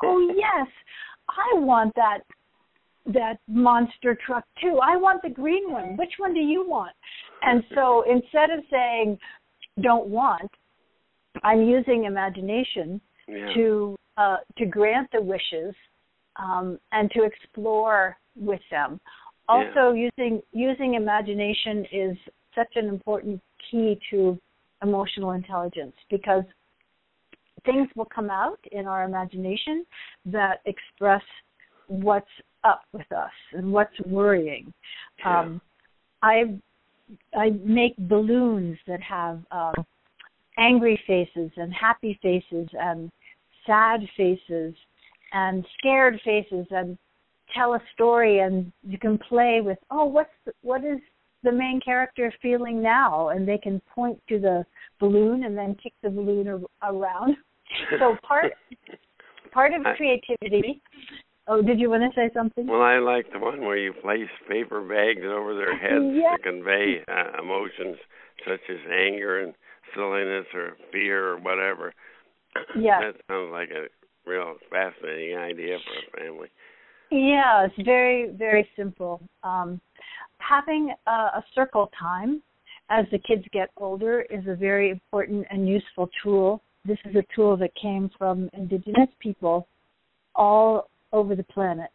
oh 0.03 0.33
yes, 0.35 0.67
I 1.29 1.59
want 1.59 1.95
that 1.95 2.19
that 3.07 3.37
monster 3.47 4.17
truck 4.25 4.43
too. 4.61 4.79
I 4.83 4.95
want 4.95 5.21
the 5.21 5.29
green 5.29 5.71
one. 5.71 5.97
Which 5.97 6.13
one 6.17 6.33
do 6.33 6.39
you 6.39 6.67
want? 6.67 6.91
And 7.41 7.63
so 7.73 8.03
instead 8.09 8.49
of 8.49 8.63
saying 8.69 9.17
don't 9.81 10.07
want, 10.07 10.49
I'm 11.43 11.61
using 11.61 12.05
imagination 12.05 12.99
yeah. 13.27 13.53
to 13.55 13.95
uh, 14.17 14.37
to 14.57 14.65
grant 14.65 15.09
the 15.13 15.21
wishes 15.21 15.73
um, 16.35 16.77
and 16.91 17.09
to 17.11 17.23
explore 17.23 18.17
with 18.35 18.61
them. 18.69 18.99
Also, 19.47 19.93
yeah. 19.93 20.09
using 20.17 20.41
using 20.51 20.95
imagination 20.95 21.85
is 21.91 22.17
such 22.55 22.75
an 22.75 22.87
important 22.87 23.41
key 23.69 23.99
to 24.11 24.37
emotional 24.83 25.31
intelligence 25.31 25.93
because 26.09 26.43
things 27.65 27.87
will 27.95 28.07
come 28.13 28.29
out 28.29 28.59
in 28.71 28.87
our 28.87 29.03
imagination 29.03 29.85
that 30.25 30.61
express 30.65 31.21
what's 31.87 32.27
up 32.63 32.81
with 32.93 33.11
us 33.11 33.31
and 33.53 33.71
what's 33.71 33.97
worrying. 34.05 34.73
Yeah. 35.19 35.39
Um, 35.39 35.61
I 36.21 36.59
I 37.35 37.51
make 37.63 37.95
balloons 37.97 38.77
that 38.87 39.01
have 39.01 39.41
um, 39.51 39.73
angry 40.57 41.01
faces 41.07 41.51
and 41.57 41.73
happy 41.73 42.19
faces 42.21 42.67
and 42.73 43.09
sad 43.65 44.01
faces 44.15 44.75
and 45.31 45.65
scared 45.77 46.19
faces 46.23 46.67
and 46.71 46.97
tell 47.55 47.73
a 47.73 47.81
story 47.93 48.39
and 48.39 48.71
you 48.83 48.97
can 48.97 49.17
play 49.17 49.59
with 49.63 49.77
oh 49.89 50.05
what's 50.05 50.29
the, 50.45 50.51
what 50.61 50.83
is 50.83 50.99
the 51.43 51.51
main 51.51 51.79
character 51.83 52.31
feeling 52.41 52.81
now 52.81 53.29
and 53.29 53.47
they 53.47 53.57
can 53.57 53.81
point 53.93 54.19
to 54.27 54.39
the 54.39 54.63
balloon 54.99 55.45
and 55.45 55.57
then 55.57 55.75
kick 55.81 55.93
the 56.03 56.09
balloon 56.09 56.47
ar- 56.47 56.91
around 56.91 57.35
so 57.99 58.15
part 58.27 58.51
part 59.51 59.73
of 59.73 59.81
creativity 59.95 60.81
oh 61.49 61.61
did 61.61 61.79
you 61.79 61.89
want 61.89 62.03
to 62.03 62.15
say 62.15 62.29
something 62.33 62.67
well 62.67 62.81
i 62.81 62.97
like 62.97 63.25
the 63.33 63.39
one 63.39 63.61
where 63.61 63.77
you 63.77 63.93
place 63.93 64.29
paper 64.47 64.81
bags 64.81 65.25
over 65.25 65.53
their 65.55 65.77
heads 65.77 66.15
yes. 66.15 66.37
to 66.37 66.43
convey 66.43 67.03
uh, 67.07 67.41
emotions 67.41 67.97
such 68.47 68.61
as 68.69 68.77
anger 68.89 69.41
and 69.41 69.53
silliness 69.93 70.45
or 70.53 70.77
fear 70.91 71.29
or 71.29 71.37
whatever 71.37 71.93
yeah 72.79 72.99
that 73.01 73.15
sounds 73.27 73.51
like 73.51 73.69
a 73.69 73.87
real 74.29 74.55
fascinating 74.69 75.37
idea 75.37 75.77
for 75.83 76.21
a 76.21 76.23
family. 76.23 76.49
Yeah, 77.11 77.65
it's 77.65 77.85
very 77.85 78.31
very 78.31 78.69
simple. 78.75 79.21
Um, 79.43 79.81
having 80.37 80.93
a, 81.07 81.11
a 81.11 81.45
circle 81.55 81.91
time 81.99 82.41
as 82.89 83.05
the 83.11 83.19
kids 83.19 83.43
get 83.51 83.69
older 83.77 84.21
is 84.29 84.45
a 84.47 84.55
very 84.55 84.89
important 84.89 85.45
and 85.49 85.67
useful 85.67 86.09
tool. 86.23 86.61
This 86.85 86.97
is 87.05 87.15
a 87.15 87.23
tool 87.35 87.57
that 87.57 87.71
came 87.81 88.09
from 88.17 88.49
indigenous 88.53 89.09
people 89.19 89.67
all 90.35 90.88
over 91.11 91.35
the 91.35 91.43
planet 91.43 91.89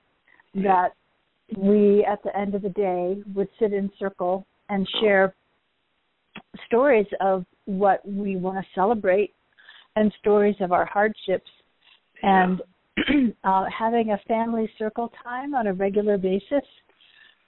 that 0.54 0.90
we 1.56 2.04
at 2.04 2.22
the 2.22 2.36
end 2.36 2.54
of 2.54 2.62
the 2.62 2.70
day 2.70 3.16
would 3.34 3.48
sit 3.58 3.72
in 3.72 3.90
circle 3.98 4.46
and 4.68 4.88
share 5.00 5.34
stories 6.66 7.06
of 7.20 7.44
what 7.66 8.06
we 8.06 8.36
want 8.36 8.58
to 8.58 8.64
celebrate 8.74 9.34
and 9.96 10.12
stories 10.20 10.56
of 10.60 10.72
our 10.72 10.84
hardships. 10.84 11.50
And 12.22 12.60
uh, 13.44 13.64
having 13.76 14.10
a 14.10 14.18
family 14.26 14.70
circle 14.78 15.12
time 15.22 15.54
on 15.54 15.66
a 15.66 15.72
regular 15.72 16.16
basis 16.16 16.64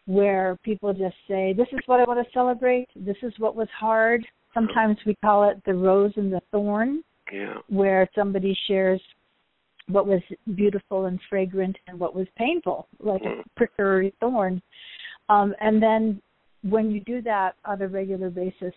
where 0.07 0.57
people 0.63 0.93
just 0.93 1.17
say, 1.29 1.53
This 1.53 1.69
is 1.73 1.81
what 1.87 2.01
I 2.01 2.05
want 2.05 2.25
to 2.25 2.33
celebrate, 2.33 2.89
this 2.95 3.17
is 3.23 3.33
what 3.39 3.57
was 3.57 3.69
hard. 3.79 4.25
Sometimes 4.55 4.97
we 5.05 5.15
call 5.23 5.49
it 5.51 5.63
the 5.67 5.75
rose 5.75 6.13
and 6.17 6.33
the 6.33 6.41
thorn, 6.51 7.03
yeah. 7.31 7.55
where 7.69 8.09
somebody 8.15 8.57
shares 8.67 9.01
what 9.89 10.07
was 10.07 10.21
beautiful 10.55 11.07
and 11.07 11.21
fragrant 11.29 11.77
and 11.87 11.99
what 11.99 12.15
was 12.15 12.27
painful, 12.37 12.89
like 13.01 13.23
Mm. 13.23 13.41
a 13.41 13.49
prickly 13.57 14.13
thorn. 14.21 14.61
Um, 15.29 15.55
and 15.61 15.83
then 15.83 16.21
when 16.63 16.91
you 16.91 17.01
do 17.01 17.21
that 17.23 17.55
on 17.65 17.81
a 17.83 17.89
regular 17.89 18.31
basis, 18.31 18.75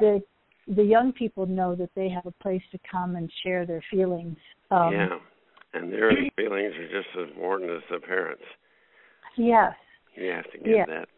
the 0.00 0.22
the 0.68 0.84
young 0.84 1.12
people 1.12 1.46
know 1.46 1.74
that 1.74 1.92
they 1.96 2.08
have 2.08 2.26
a 2.26 2.30
place 2.42 2.62
to 2.70 2.78
come 2.88 3.16
and 3.16 3.32
share 3.42 3.66
their 3.66 3.82
feelings. 3.90 4.36
Um, 4.70 4.92
yeah, 4.92 5.18
and 5.74 5.92
their 5.92 6.12
feelings 6.36 6.74
are 6.76 6.88
just 6.88 7.08
as 7.16 7.28
important 7.34 7.70
as 7.70 7.82
the 7.90 7.98
parents. 7.98 8.44
Yes. 9.36 9.74
You 10.14 10.28
have 10.28 10.50
to 10.52 10.58
get 10.58 10.68
Yeah. 10.68 10.84
that. 10.86 11.08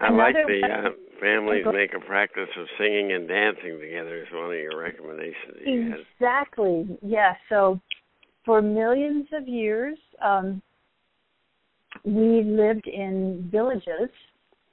I 0.00 0.10
like 0.10 0.34
the 0.34 0.62
uh, 0.64 0.90
families 1.20 1.64
make 1.72 1.94
a 1.94 2.00
practice 2.00 2.48
of 2.58 2.66
singing 2.78 3.12
and 3.12 3.28
dancing 3.28 3.78
together. 3.80 4.22
Is 4.22 4.28
one 4.32 4.46
of 4.46 4.58
your 4.58 4.78
recommendations 4.78 5.56
you. 5.64 5.94
Exactly. 6.18 6.98
Yes. 7.02 7.36
So 7.48 7.80
for 8.44 8.60
millions 8.62 9.26
of 9.32 9.46
years, 9.46 9.98
um, 10.24 10.62
we 12.04 12.42
lived 12.42 12.86
in 12.86 13.48
villages, 13.52 14.10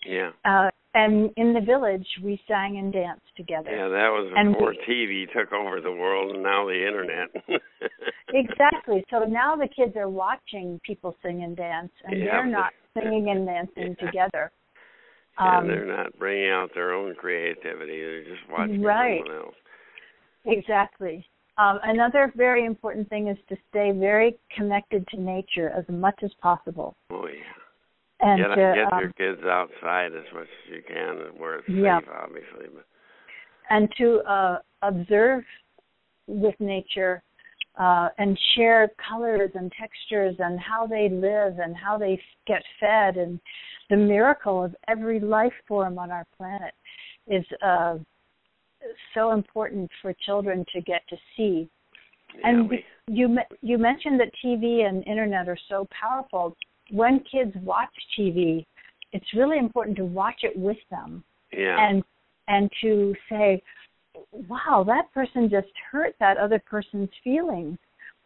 Yeah, 0.06 0.32
uh, 0.46 0.70
and 0.96 1.30
in 1.38 1.54
the 1.54 1.60
village, 1.62 2.08
we 2.24 2.42
sang 2.48 2.78
and 2.78 2.92
danced 2.92 3.26
together. 3.36 3.70
yeah, 3.70 3.90
that 3.90 4.10
was 4.10 4.32
And 4.36 4.54
before 4.54 4.70
we- 4.72 4.78
TV 4.88 5.28
took 5.32 5.52
over 5.54 5.82
the 5.82 5.92
world, 5.92 6.34
and 6.34 6.42
now 6.44 6.66
the 6.66 6.88
internet. 6.88 7.30
Exactly. 8.32 9.04
So 9.10 9.24
now 9.24 9.56
the 9.56 9.68
kids 9.68 9.96
are 9.96 10.08
watching 10.08 10.80
people 10.86 11.16
sing 11.24 11.44
and 11.44 11.58
dance, 11.58 11.92
and 12.06 12.20
Yeah, 12.20 12.26
they're 12.26 12.46
not 12.46 12.74
singing 12.94 13.30
and 13.32 13.46
dancing 13.46 13.96
Yeah. 14.00 14.06
together. 14.06 14.52
And 15.40 15.60
Um, 15.60 15.68
they're 15.68 15.86
not 15.86 16.18
bringing 16.20 16.50
out 16.50 16.70
their 16.74 16.94
own 16.94 17.16
creativity; 17.16 18.02
they're 18.04 18.24
just 18.24 18.50
watching 18.50 18.82
Right. 18.82 19.22
someone 19.22 19.38
else. 19.38 19.56
Exactly. 20.46 21.26
Um, 21.58 21.80
another 21.84 22.32
very 22.36 22.66
important 22.66 23.10
thing 23.10 23.28
is 23.28 23.38
to 23.50 23.58
stay 23.70 23.92
very 23.92 24.38
connected 24.56 25.06
to 25.10 25.20
nature 25.20 25.70
as 25.70 25.84
much 25.90 26.20
as 26.24 26.32
possible, 26.42 26.96
Oh 27.12 27.28
yeah. 27.28 27.44
and 28.22 28.42
get 28.42 28.48
to 28.48 28.74
get 28.74 28.94
um, 28.94 29.00
your 29.00 29.14
kids 29.14 29.46
outside 29.46 30.14
as 30.14 30.26
much 30.34 30.48
as 30.66 30.74
you 30.74 30.82
can, 30.88 31.18
and 31.28 31.40
where 31.40 31.60
it's 31.60 31.68
Yeah. 31.68 32.00
safe, 32.00 32.10
obviously. 32.22 32.68
But 32.74 32.86
and 33.70 33.90
to 33.98 34.20
uh, 34.22 34.60
observe 34.82 35.44
with 36.28 36.56
nature 36.60 37.22
uh, 37.80 38.10
and 38.18 38.38
share 38.56 38.92
colors 39.10 39.52
and 39.56 39.72
textures 39.80 40.36
and 40.40 40.60
how 40.60 40.86
they 40.86 41.10
live 41.10 41.60
and 41.60 41.76
how 41.76 41.98
they 41.98 42.22
get 42.46 42.62
fed 42.80 43.18
and 43.18 43.40
the 43.90 43.96
miracle 43.96 44.64
of 44.64 44.76
every 44.88 45.20
life 45.20 45.54
form 45.68 45.98
on 45.98 46.12
our 46.12 46.26
planet 46.38 46.74
is 47.28 47.44
uh, 47.64 47.98
so 49.14 49.32
important 49.32 49.90
for 50.02 50.14
children 50.26 50.66
to 50.74 50.82
get 50.82 51.02
to 51.10 51.16
see. 51.36 51.70
yeah, 52.36 52.50
and 52.50 52.70
we, 52.70 52.86
you 53.08 53.38
you 53.62 53.78
mentioned 53.78 54.20
that 54.20 54.32
TV 54.44 54.88
and 54.88 55.06
internet 55.08 55.48
are 55.48 55.58
so 55.70 55.88
powerful. 55.90 56.56
When 56.92 57.22
kids 57.32 57.54
watch 57.64 57.90
TV, 58.18 58.66
it's 59.14 59.34
really 59.36 59.58
important 59.58 59.98
to 59.98 60.06
watch 60.06 60.42
it 60.44 60.58
with 60.58 60.78
them 60.92 61.24
yeah, 61.52 61.78
and 61.90 62.04
and 62.48 62.70
to 62.82 63.16
say, 63.30 63.62
"Wow, 64.32 64.84
that 64.88 65.12
person 65.14 65.50
just 65.50 65.68
hurt 65.92 66.16
that 66.20 66.38
other 66.38 66.60
person's 66.60 67.10
feelings," 67.24 67.78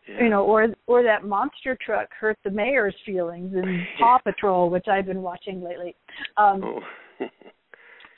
yeah. 0.08 0.24
you 0.24 0.30
know, 0.30 0.44
or 0.44 0.68
or 0.88 1.04
that 1.04 1.24
monster 1.24 1.78
truck 1.84 2.10
hurt 2.20 2.38
the 2.44 2.52
mayor's 2.52 2.96
feelings 3.06 3.54
in 3.54 3.86
Paw 4.00 4.20
Patrol, 4.20 4.70
which 4.70 4.88
I've 4.88 5.06
been 5.06 5.22
watching 5.22 5.62
lately. 5.62 5.96
Um, 6.38 6.64
Oh. 6.64 6.80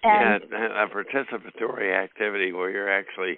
and 0.03 0.43
yeah, 0.51 0.83
a 0.83 0.87
participatory 0.87 1.91
activity 2.03 2.51
where 2.51 2.69
you're 2.69 2.91
actually 2.91 3.37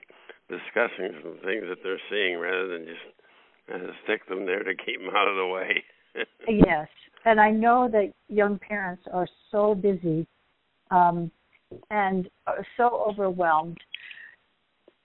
discussing 0.50 1.12
some 1.24 1.40
things 1.44 1.64
that 1.68 1.78
they're 1.84 2.00
seeing 2.10 2.40
rather 2.40 2.68
than 2.68 2.86
just 2.86 3.74
uh, 3.74 3.92
stick 4.04 4.28
them 4.28 4.46
there 4.46 4.64
to 4.64 4.76
keep 4.76 5.00
them 5.00 5.14
out 5.16 5.28
of 5.28 5.36
the 5.36 5.48
way. 5.48 5.84
yes, 6.48 6.88
and 7.26 7.40
I 7.40 7.52
know 7.52 7.90
that 7.92 8.14
young 8.30 8.60
parents 8.60 9.04
are 9.12 9.28
so 9.52 9.76
busy 9.76 10.28
um, 10.92 11.32
and 11.90 12.30
so 12.78 13.06
overwhelmed. 13.10 13.78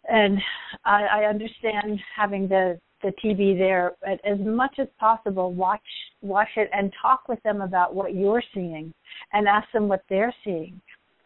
And 0.09 0.39
I, 0.85 1.05
I 1.05 1.25
understand 1.25 2.01
having 2.17 2.49
the 2.49 2.79
the 3.03 3.13
TV 3.25 3.59
there, 3.59 3.93
but 4.01 4.21
as 4.25 4.39
much 4.39 4.77
as 4.79 4.87
possible, 4.99 5.53
watch 5.53 5.81
watch 6.21 6.49
it 6.57 6.71
and 6.73 6.93
talk 7.01 7.29
with 7.29 7.43
them 7.43 7.61
about 7.61 7.95
what 7.95 8.15
you're 8.15 8.43
seeing, 8.55 8.93
and 9.33 9.49
ask 9.49 9.67
them 9.73 9.89
what 9.89 10.05
they're 10.09 10.35
seeing. 10.45 10.81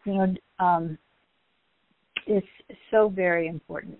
You 0.05 0.13
know, 0.13 0.35
um, 0.59 0.97
it's 2.25 2.47
so 2.91 3.09
very 3.09 3.47
important. 3.47 3.99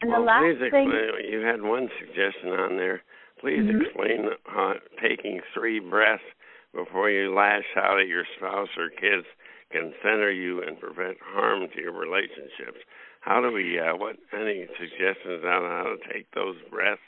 And 0.00 0.10
well, 0.10 0.20
the 0.20 0.26
last 0.26 0.58
please 0.58 0.70
thing 0.70 0.92
you 1.30 1.40
had 1.40 1.62
one 1.62 1.88
suggestion 2.00 2.50
on 2.50 2.76
there. 2.76 3.02
Please 3.38 3.64
Mhm. 3.64 3.86
explain 3.86 4.30
how 4.46 4.78
taking 5.00 5.40
three 5.54 5.78
breaths 5.78 6.24
before 6.72 7.10
you 7.10 7.34
lash 7.34 7.66
out 7.76 8.00
at 8.00 8.08
your 8.08 8.24
spouse 8.36 8.76
or 8.76 8.88
kids 8.90 9.26
can 9.70 9.94
center 10.02 10.30
you 10.30 10.62
and 10.62 10.78
prevent 10.78 11.18
harm 11.20 11.68
to 11.68 11.80
your 11.80 11.92
relationships. 11.92 12.78
How 13.22 13.40
do 13.40 13.52
we? 13.52 13.78
Uh, 13.78 13.96
what 13.96 14.16
any 14.32 14.66
suggestions 14.78 15.44
on 15.44 15.62
how 15.62 15.84
to 15.84 16.12
take 16.12 16.30
those 16.34 16.56
breaths? 16.70 17.00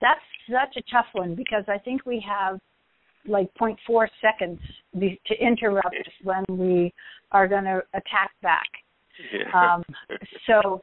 that's 0.00 0.20
such 0.50 0.76
a 0.76 0.90
tough 0.92 1.06
one 1.12 1.34
because 1.34 1.64
I 1.68 1.78
think 1.78 2.06
we 2.06 2.24
have 2.26 2.58
like 3.26 3.48
0.4 3.60 4.06
seconds 4.20 4.60
to 4.94 5.34
interrupt 5.40 5.96
when 6.22 6.44
we 6.48 6.92
are 7.32 7.48
going 7.48 7.64
to 7.64 7.82
attack 7.94 8.30
back. 8.42 8.68
Yeah. 9.32 9.74
Um, 9.74 9.82
so, 10.46 10.82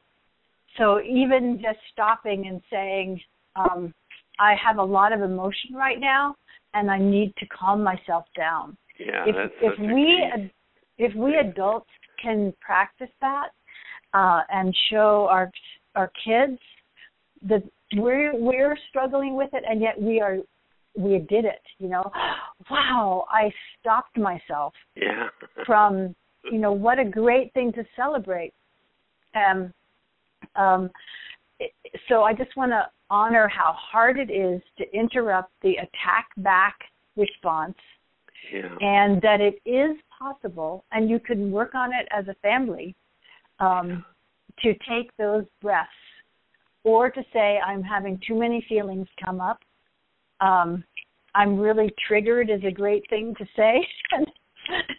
so 0.76 1.00
even 1.00 1.60
just 1.62 1.78
stopping 1.92 2.46
and 2.48 2.60
saying, 2.70 3.20
um, 3.56 3.94
"I 4.38 4.54
have 4.62 4.78
a 4.78 4.84
lot 4.84 5.12
of 5.12 5.22
emotion 5.22 5.74
right 5.74 6.00
now, 6.00 6.34
and 6.74 6.90
I 6.90 6.98
need 6.98 7.32
to 7.38 7.46
calm 7.46 7.82
myself 7.82 8.24
down." 8.36 8.76
yeah, 8.98 9.24
if 9.26 9.36
that's 9.36 9.54
if 9.62 9.78
we 9.78 10.50
if 10.98 11.14
we 11.14 11.36
adults 11.36 11.88
can 12.20 12.52
practice 12.60 13.10
that 13.20 13.48
uh, 14.14 14.40
and 14.48 14.74
show 14.90 15.28
our 15.30 15.50
our 15.94 16.10
kids 16.24 16.58
that 17.42 17.62
we're 17.96 18.34
we're 18.34 18.76
struggling 18.88 19.36
with 19.36 19.50
it 19.52 19.64
and 19.68 19.80
yet 19.80 20.00
we 20.00 20.20
are 20.20 20.38
we 20.96 21.18
did 21.18 21.44
it 21.44 21.62
you 21.78 21.88
know 21.88 22.02
wow 22.70 23.26
i 23.28 23.52
stopped 23.78 24.16
myself 24.16 24.72
yeah. 24.96 25.28
from 25.66 26.14
you 26.50 26.58
know 26.58 26.72
what 26.72 26.98
a 26.98 27.04
great 27.04 27.52
thing 27.52 27.72
to 27.72 27.84
celebrate 27.96 28.52
um 29.34 29.72
um 30.56 30.90
so 32.08 32.22
i 32.22 32.32
just 32.32 32.56
want 32.56 32.70
to 32.70 32.82
honor 33.10 33.48
how 33.48 33.74
hard 33.76 34.18
it 34.18 34.32
is 34.32 34.60
to 34.78 34.84
interrupt 34.96 35.52
the 35.62 35.74
attack 35.74 36.28
back 36.38 36.76
response 37.16 37.76
yeah. 38.52 38.74
and 38.80 39.20
that 39.22 39.40
it 39.40 39.60
is 39.68 39.96
possible 40.18 40.84
and 40.92 41.08
you 41.08 41.18
can 41.20 41.50
work 41.50 41.74
on 41.74 41.90
it 41.92 42.08
as 42.16 42.26
a 42.28 42.34
family 42.42 42.94
um, 43.64 44.04
to 44.62 44.74
take 44.88 45.10
those 45.18 45.44
breaths 45.62 45.90
or 46.84 47.10
to 47.10 47.22
say 47.32 47.58
i'm 47.66 47.82
having 47.82 48.20
too 48.26 48.38
many 48.38 48.64
feelings 48.68 49.08
come 49.24 49.40
up 49.40 49.58
um, 50.40 50.84
i'm 51.34 51.58
really 51.58 51.92
triggered 52.06 52.50
is 52.50 52.62
a 52.66 52.70
great 52.70 53.04
thing 53.10 53.34
to 53.38 53.44
say 53.56 53.86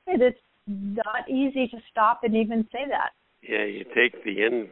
and 0.07 0.21
it's 0.21 0.39
not 0.67 1.29
easy 1.29 1.67
to 1.67 1.77
stop 1.91 2.21
and 2.23 2.35
even 2.35 2.67
say 2.71 2.85
that 2.89 3.11
Yeah, 3.41 3.65
you 3.65 3.83
take 3.95 4.23
the 4.23 4.41
in, 4.45 4.67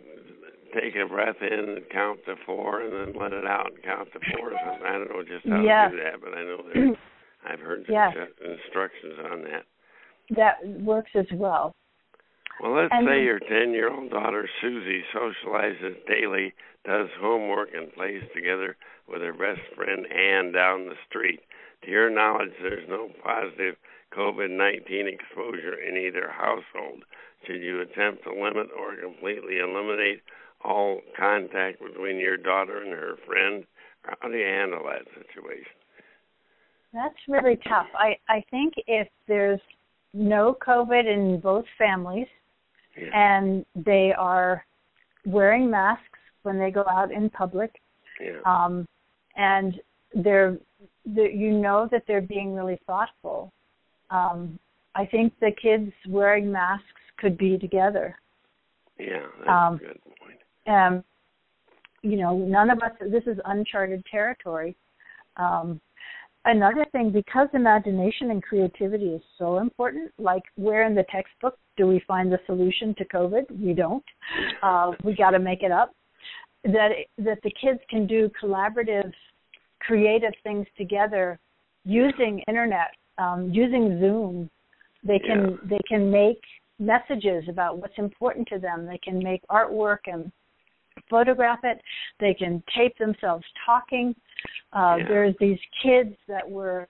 take 0.73 0.95
a 0.95 1.07
breath 1.07 1.35
in 1.41 1.59
and 1.75 1.89
count 1.91 2.19
to 2.25 2.35
four, 2.45 2.81
and 2.81 2.91
then 2.91 3.21
let 3.21 3.33
it 3.33 3.45
out 3.45 3.71
and 3.73 3.83
count 3.83 4.09
to 4.13 4.19
four. 4.31 4.53
or 4.53 4.57
something. 4.65 4.87
I 4.87 4.93
don't 4.93 5.09
know 5.09 5.21
just 5.23 5.45
how 5.47 5.61
Yes. 5.61 5.91
to 5.91 5.97
do 5.97 6.03
that, 6.03 6.21
but 6.21 6.33
I 6.33 6.43
know 6.43 6.57
there's 6.65 6.97
I've 7.47 7.59
heard 7.59 7.85
Yes. 7.89 8.15
instructions 8.41 9.13
on 9.31 9.43
that. 9.43 9.63
that 10.35 10.55
works 10.81 11.11
as 11.15 11.27
well 11.33 11.73
Well, 12.59 12.71
let's 12.71 12.93
And- 12.93 13.07
say 13.07 13.23
your 13.23 13.39
10 13.39 13.73
year 13.73 13.89
old 13.89 14.09
daughter 14.09 14.47
Susie 14.61 15.03
socializes 15.13 16.05
daily, 16.05 16.53
does 16.85 17.09
homework, 17.19 17.73
and 17.73 17.93
plays 17.93 18.23
together 18.33 18.77
with 19.07 19.21
her 19.21 19.33
best 19.33 19.61
friend 19.75 20.05
Ann 20.11 20.51
down 20.51 20.87
the 20.87 20.97
street. 21.07 21.41
To 21.83 21.91
your 21.91 22.09
knowledge, 22.09 22.53
there's 22.61 22.87
no 22.87 23.09
positive 23.23 23.75
COVID 24.11 24.49
19 24.51 25.07
exposure 25.07 25.73
in 25.73 25.97
either 25.97 26.29
household. 26.29 27.03
Should 27.45 27.61
you 27.61 27.81
attempt 27.81 28.23
to 28.23 28.31
limit 28.31 28.69
or 28.71 28.95
completely 28.95 29.59
eliminate 29.59 30.21
all 30.61 31.01
contact 31.17 31.81
between 31.81 32.17
your 32.17 32.37
daughter 32.37 32.81
and 32.81 32.93
her 32.93 33.17
friend? 33.25 33.65
How 34.03 34.29
do 34.29 34.37
you 34.37 34.45
handle 34.45 34.83
that 34.85 35.05
situation? 35.13 35.71
That's 36.93 37.27
really 37.27 37.57
tough. 37.67 37.87
I 37.95 38.17
I 38.29 38.41
think 38.51 38.75
if 38.87 39.09
there's 39.27 39.61
no 40.13 40.55
COVID 40.61 41.05
in 41.05 41.39
both 41.39 41.65
families 41.77 42.27
Yeah. 42.97 43.09
and 43.13 43.65
they 43.75 44.13
are 44.17 44.65
wearing 45.25 45.69
masks 45.69 46.19
when 46.43 46.59
they 46.59 46.71
go 46.71 46.85
out 46.89 47.11
in 47.11 47.29
public, 47.29 47.81
yeah. 48.21 48.39
um, 48.45 48.87
and 49.35 49.79
they're, 50.13 50.57
they 51.05 51.31
you 51.31 51.51
know 51.51 51.87
that 51.91 52.03
they're 52.07 52.21
being 52.21 52.53
really 52.53 52.79
thoughtful. 52.85 53.51
Um, 54.09 54.59
I 54.95 55.05
think 55.05 55.33
the 55.39 55.51
kids 55.59 55.91
wearing 56.07 56.51
masks 56.51 56.85
could 57.17 57.37
be 57.37 57.57
together. 57.57 58.15
yeah, 58.99 59.25
that's 59.39 59.49
um, 59.49 59.75
a 59.75 59.77
good 59.77 59.99
point. 60.19 60.37
Um, 60.67 61.03
you 62.03 62.17
know, 62.17 62.37
none 62.37 62.69
of 62.69 62.79
us. 62.79 62.91
This 62.99 63.23
is 63.25 63.37
uncharted 63.45 64.03
territory. 64.05 64.75
Um, 65.37 65.81
another 66.45 66.85
thing, 66.91 67.11
because 67.11 67.47
imagination 67.53 68.31
and 68.31 68.41
creativity 68.41 69.07
is 69.07 69.21
so 69.37 69.59
important. 69.59 70.11
Like, 70.17 70.43
where 70.55 70.85
in 70.85 70.95
the 70.95 71.05
textbook 71.11 71.57
do 71.77 71.87
we 71.87 72.03
find 72.07 72.31
the 72.31 72.39
solution 72.45 72.93
to 72.97 73.05
COVID? 73.05 73.43
We 73.59 73.73
don't. 73.73 74.03
Uh, 74.61 74.91
we 75.03 75.15
got 75.15 75.31
to 75.31 75.39
make 75.39 75.63
it 75.63 75.71
up. 75.71 75.93
That 76.63 76.91
that 77.17 77.39
the 77.43 77.51
kids 77.61 77.79
can 77.89 78.07
do 78.07 78.29
collaborative, 78.41 79.11
creative 79.79 80.33
things 80.43 80.65
together 80.77 81.39
using 81.83 82.41
internet, 82.47 82.91
um, 83.17 83.51
using 83.51 83.99
Zoom. 83.99 84.49
They 85.03 85.19
can 85.19 85.51
Yeah. 85.51 85.57
they 85.71 85.81
can 85.87 86.09
make 86.09 86.41
messages 86.79 87.43
about 87.49 87.77
what's 87.79 87.97
important 87.97 88.47
to 88.49 88.59
them. 88.59 88.85
They 88.85 88.97
can 88.99 89.19
make 89.19 89.41
artwork 89.47 90.07
and 90.07 90.31
photograph 91.09 91.59
it. 91.63 91.81
They 92.19 92.33
can 92.33 92.63
tape 92.75 92.97
themselves 92.97 93.45
talking. 93.65 94.15
Uh, 94.71 94.97
Yeah. 94.99 95.07
There's 95.07 95.35
these 95.39 95.59
kids 95.81 96.15
that 96.27 96.49
were 96.49 96.87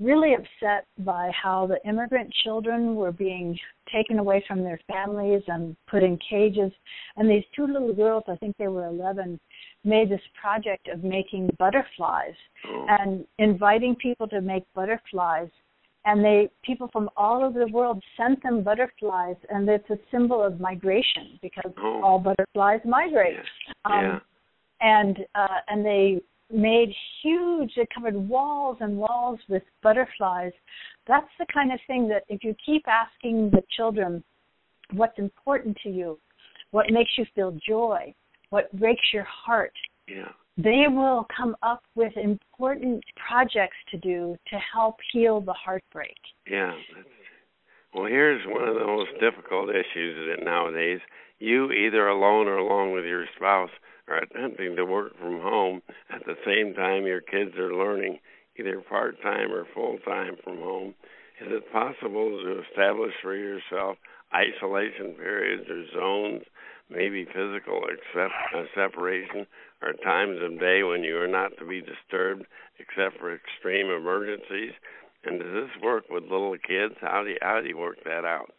really 0.00 0.34
upset 0.34 0.86
by 1.00 1.30
how 1.30 1.66
the 1.66 1.78
immigrant 1.86 2.32
children 2.42 2.94
were 2.94 3.12
being 3.12 3.58
taken 3.92 4.18
away 4.18 4.42
from 4.48 4.62
their 4.64 4.80
families 4.90 5.42
and 5.48 5.76
put 5.86 6.02
in 6.02 6.18
cages. 6.18 6.72
And 7.16 7.28
these 7.28 7.44
two 7.54 7.66
little 7.66 7.92
girls, 7.92 8.24
I 8.26 8.36
think 8.36 8.56
they 8.56 8.68
were 8.68 8.86
11, 8.86 9.38
made 9.84 10.08
this 10.08 10.20
project 10.40 10.88
of 10.88 11.04
making 11.04 11.50
butterflies 11.58 12.34
Oh, 12.66 12.86
and 12.88 13.26
inviting 13.38 13.94
people 13.96 14.26
to 14.28 14.40
make 14.40 14.64
butterflies 14.74 15.50
and 16.04 16.24
they 16.24 16.48
people 16.62 16.88
from 16.92 17.10
all 17.16 17.44
over 17.44 17.58
the 17.58 17.70
world 17.70 18.02
sent 18.16 18.42
them 18.42 18.62
butterflies 18.62 19.36
and 19.50 19.68
it's 19.68 19.88
a 19.90 19.98
symbol 20.10 20.42
of 20.42 20.60
migration 20.60 21.38
because 21.42 21.72
Oh. 21.78 22.02
all 22.02 22.18
butterflies 22.18 22.80
migrate 22.84 23.34
yeah. 23.36 23.92
um, 23.92 24.04
yeah. 24.04 24.18
and 24.80 25.18
uh, 25.34 25.58
and 25.68 25.84
they 25.84 26.20
made 26.52 26.92
huge 27.22 27.72
they 27.76 27.86
covered 27.94 28.16
walls 28.16 28.78
and 28.80 28.96
walls 28.96 29.38
with 29.48 29.62
butterflies 29.82 30.52
that's 31.06 31.28
the 31.38 31.46
kind 31.52 31.72
of 31.72 31.78
thing 31.86 32.08
that 32.08 32.24
if 32.28 32.42
you 32.42 32.54
keep 32.64 32.84
asking 32.88 33.50
the 33.50 33.62
children 33.76 34.22
what's 34.92 35.18
important 35.18 35.76
to 35.82 35.90
you 35.90 36.18
what 36.72 36.86
makes 36.90 37.10
you 37.18 37.24
feel 37.34 37.56
joy 37.66 38.12
what 38.50 38.72
breaks 38.78 39.04
your 39.12 39.24
heart 39.24 39.72
Yeah. 40.08 40.32
They 40.62 40.84
will 40.88 41.26
come 41.34 41.56
up 41.62 41.82
with 41.94 42.12
important 42.16 43.02
projects 43.28 43.76
to 43.90 43.98
do 43.98 44.36
to 44.50 44.58
help 44.72 44.96
heal 45.12 45.40
the 45.40 45.52
heartbreak. 45.52 46.16
Yeah. 46.50 46.72
Well, 47.94 48.06
here's 48.06 48.46
one 48.46 48.68
of 48.68 48.74
the 48.74 48.86
most 48.86 49.10
difficult 49.20 49.70
issues 49.70 50.28
that 50.28 50.44
nowadays. 50.44 51.00
You, 51.38 51.72
either 51.72 52.06
alone 52.06 52.46
or 52.46 52.58
along 52.58 52.92
with 52.92 53.04
your 53.04 53.24
spouse, 53.36 53.70
are 54.08 54.18
attempting 54.18 54.76
to 54.76 54.84
work 54.84 55.18
from 55.18 55.40
home 55.40 55.82
at 56.12 56.24
the 56.26 56.36
same 56.44 56.74
time 56.74 57.06
your 57.06 57.20
kids 57.20 57.56
are 57.56 57.74
learning, 57.74 58.18
either 58.58 58.80
part 58.80 59.20
time 59.22 59.52
or 59.52 59.66
full 59.74 59.98
time 60.04 60.36
from 60.44 60.58
home. 60.58 60.94
Is 61.40 61.48
it 61.50 61.72
possible 61.72 62.28
to 62.44 62.62
establish 62.68 63.14
for 63.22 63.34
yourself 63.34 63.96
isolation 64.34 65.14
periods 65.14 65.68
or 65.70 65.84
zones, 65.94 66.42
maybe 66.90 67.24
physical 67.24 67.82
except, 67.84 68.34
uh, 68.54 68.64
separation, 68.74 69.46
or 69.82 69.92
times 70.04 70.38
of 70.42 70.58
day 70.60 70.82
when 70.82 71.02
you 71.02 71.16
are 71.16 71.28
not 71.28 71.52
to 71.58 71.66
be 71.66 71.80
disturbed 71.80 72.44
except 72.78 73.18
for 73.18 73.34
extreme 73.34 73.86
emergencies? 73.86 74.72
And 75.24 75.38
does 75.38 75.52
this 75.52 75.82
work 75.82 76.04
with 76.10 76.24
little 76.24 76.56
kids? 76.56 76.94
How 77.00 77.22
do 77.22 77.30
you, 77.30 77.38
how 77.42 77.60
do 77.60 77.68
you 77.68 77.76
work 77.76 77.98
that 78.04 78.24
out? 78.24 78.52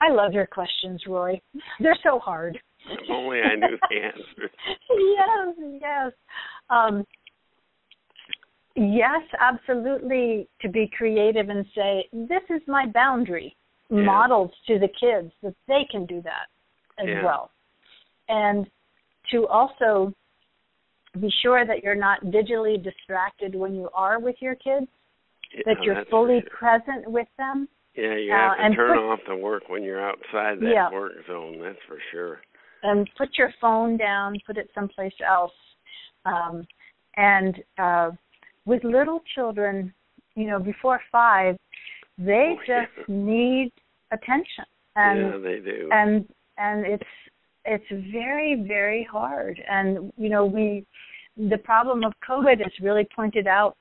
I 0.00 0.12
love 0.12 0.32
your 0.32 0.46
questions, 0.46 1.02
Roy. 1.08 1.40
They're 1.80 1.98
so 2.04 2.18
hard. 2.20 2.58
If 2.88 3.10
only 3.10 3.40
I 3.40 3.56
knew 3.56 3.76
the 3.90 3.96
answer. 3.96 4.50
yes, 4.90 5.80
yes. 5.80 6.12
Um, 6.70 7.04
yes, 8.76 9.22
absolutely. 9.40 10.48
To 10.62 10.68
be 10.68 10.90
creative 10.96 11.48
and 11.48 11.66
say, 11.74 12.08
this 12.12 12.42
is 12.48 12.62
my 12.68 12.86
boundary. 12.86 13.56
yeah. 13.90 14.02
models 14.02 14.52
to 14.68 14.78
the 14.78 14.88
kids 14.88 15.32
that 15.42 15.54
they 15.66 15.86
can 15.90 16.06
do 16.06 16.22
that 16.22 16.46
as 16.98 17.06
yeah. 17.08 17.24
well. 17.24 17.50
And 18.28 18.66
to 19.32 19.46
also 19.46 20.12
be 21.20 21.30
sure 21.42 21.66
that 21.66 21.82
you're 21.82 21.94
not 21.94 22.22
digitally 22.26 22.82
distracted 22.82 23.54
when 23.54 23.74
you 23.74 23.88
are 23.94 24.20
with 24.20 24.36
your 24.40 24.54
kids, 24.54 24.86
yeah, 25.54 25.62
that 25.66 25.82
you're 25.82 26.04
fully 26.10 26.42
present 26.58 27.10
with 27.10 27.28
them. 27.38 27.68
Yeah, 27.94 28.16
you 28.16 28.30
have 28.30 28.52
uh, 28.52 28.68
to 28.68 28.74
turn 28.74 28.98
put, 28.98 29.12
off 29.12 29.18
the 29.26 29.36
work 29.36 29.68
when 29.68 29.82
you're 29.82 30.04
outside 30.04 30.60
that 30.60 30.70
yeah. 30.72 30.90
work 30.90 31.12
zone. 31.26 31.58
That's 31.60 31.78
for 31.88 31.98
sure. 32.12 32.40
And 32.82 33.08
put 33.16 33.30
your 33.36 33.52
phone 33.60 33.96
down, 33.96 34.38
put 34.46 34.56
it 34.56 34.70
someplace 34.74 35.12
else. 35.26 35.52
Um, 36.24 36.66
and 37.16 37.56
uh, 37.78 38.10
with 38.66 38.84
little 38.84 39.20
children, 39.34 39.92
you 40.36 40.46
know, 40.46 40.60
before 40.60 41.00
five, 41.10 41.56
they 42.18 42.54
oh, 42.56 42.58
just 42.60 42.92
yeah. 42.96 43.04
need 43.08 43.72
attention. 44.12 44.64
And 44.94 45.20
yeah, 45.20 45.38
they 45.38 45.60
do. 45.60 45.88
and 45.92 46.28
and 46.58 46.86
it's 46.86 47.10
it's 47.64 48.12
very 48.12 48.64
very 48.66 49.06
hard. 49.10 49.62
And 49.70 50.12
you 50.16 50.28
know 50.28 50.44
we 50.44 50.86
the 51.36 51.58
problem 51.58 52.04
of 52.04 52.12
covid 52.28 52.58
has 52.58 52.72
really 52.82 53.06
pointed 53.14 53.46
out 53.46 53.76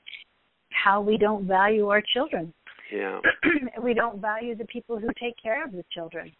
how 0.69 1.01
we 1.01 1.17
don't 1.17 1.47
value 1.47 1.87
our 1.87 2.03
children. 2.13 2.53
Yeah. 2.91 3.19
We 3.81 3.93
don't 3.93 4.19
value 4.21 4.55
the 4.55 4.65
people 4.65 4.97
who 4.97 5.07
take 5.19 5.35
care 5.41 5.63
of 5.63 5.71
the 5.71 5.83
children. 5.91 6.31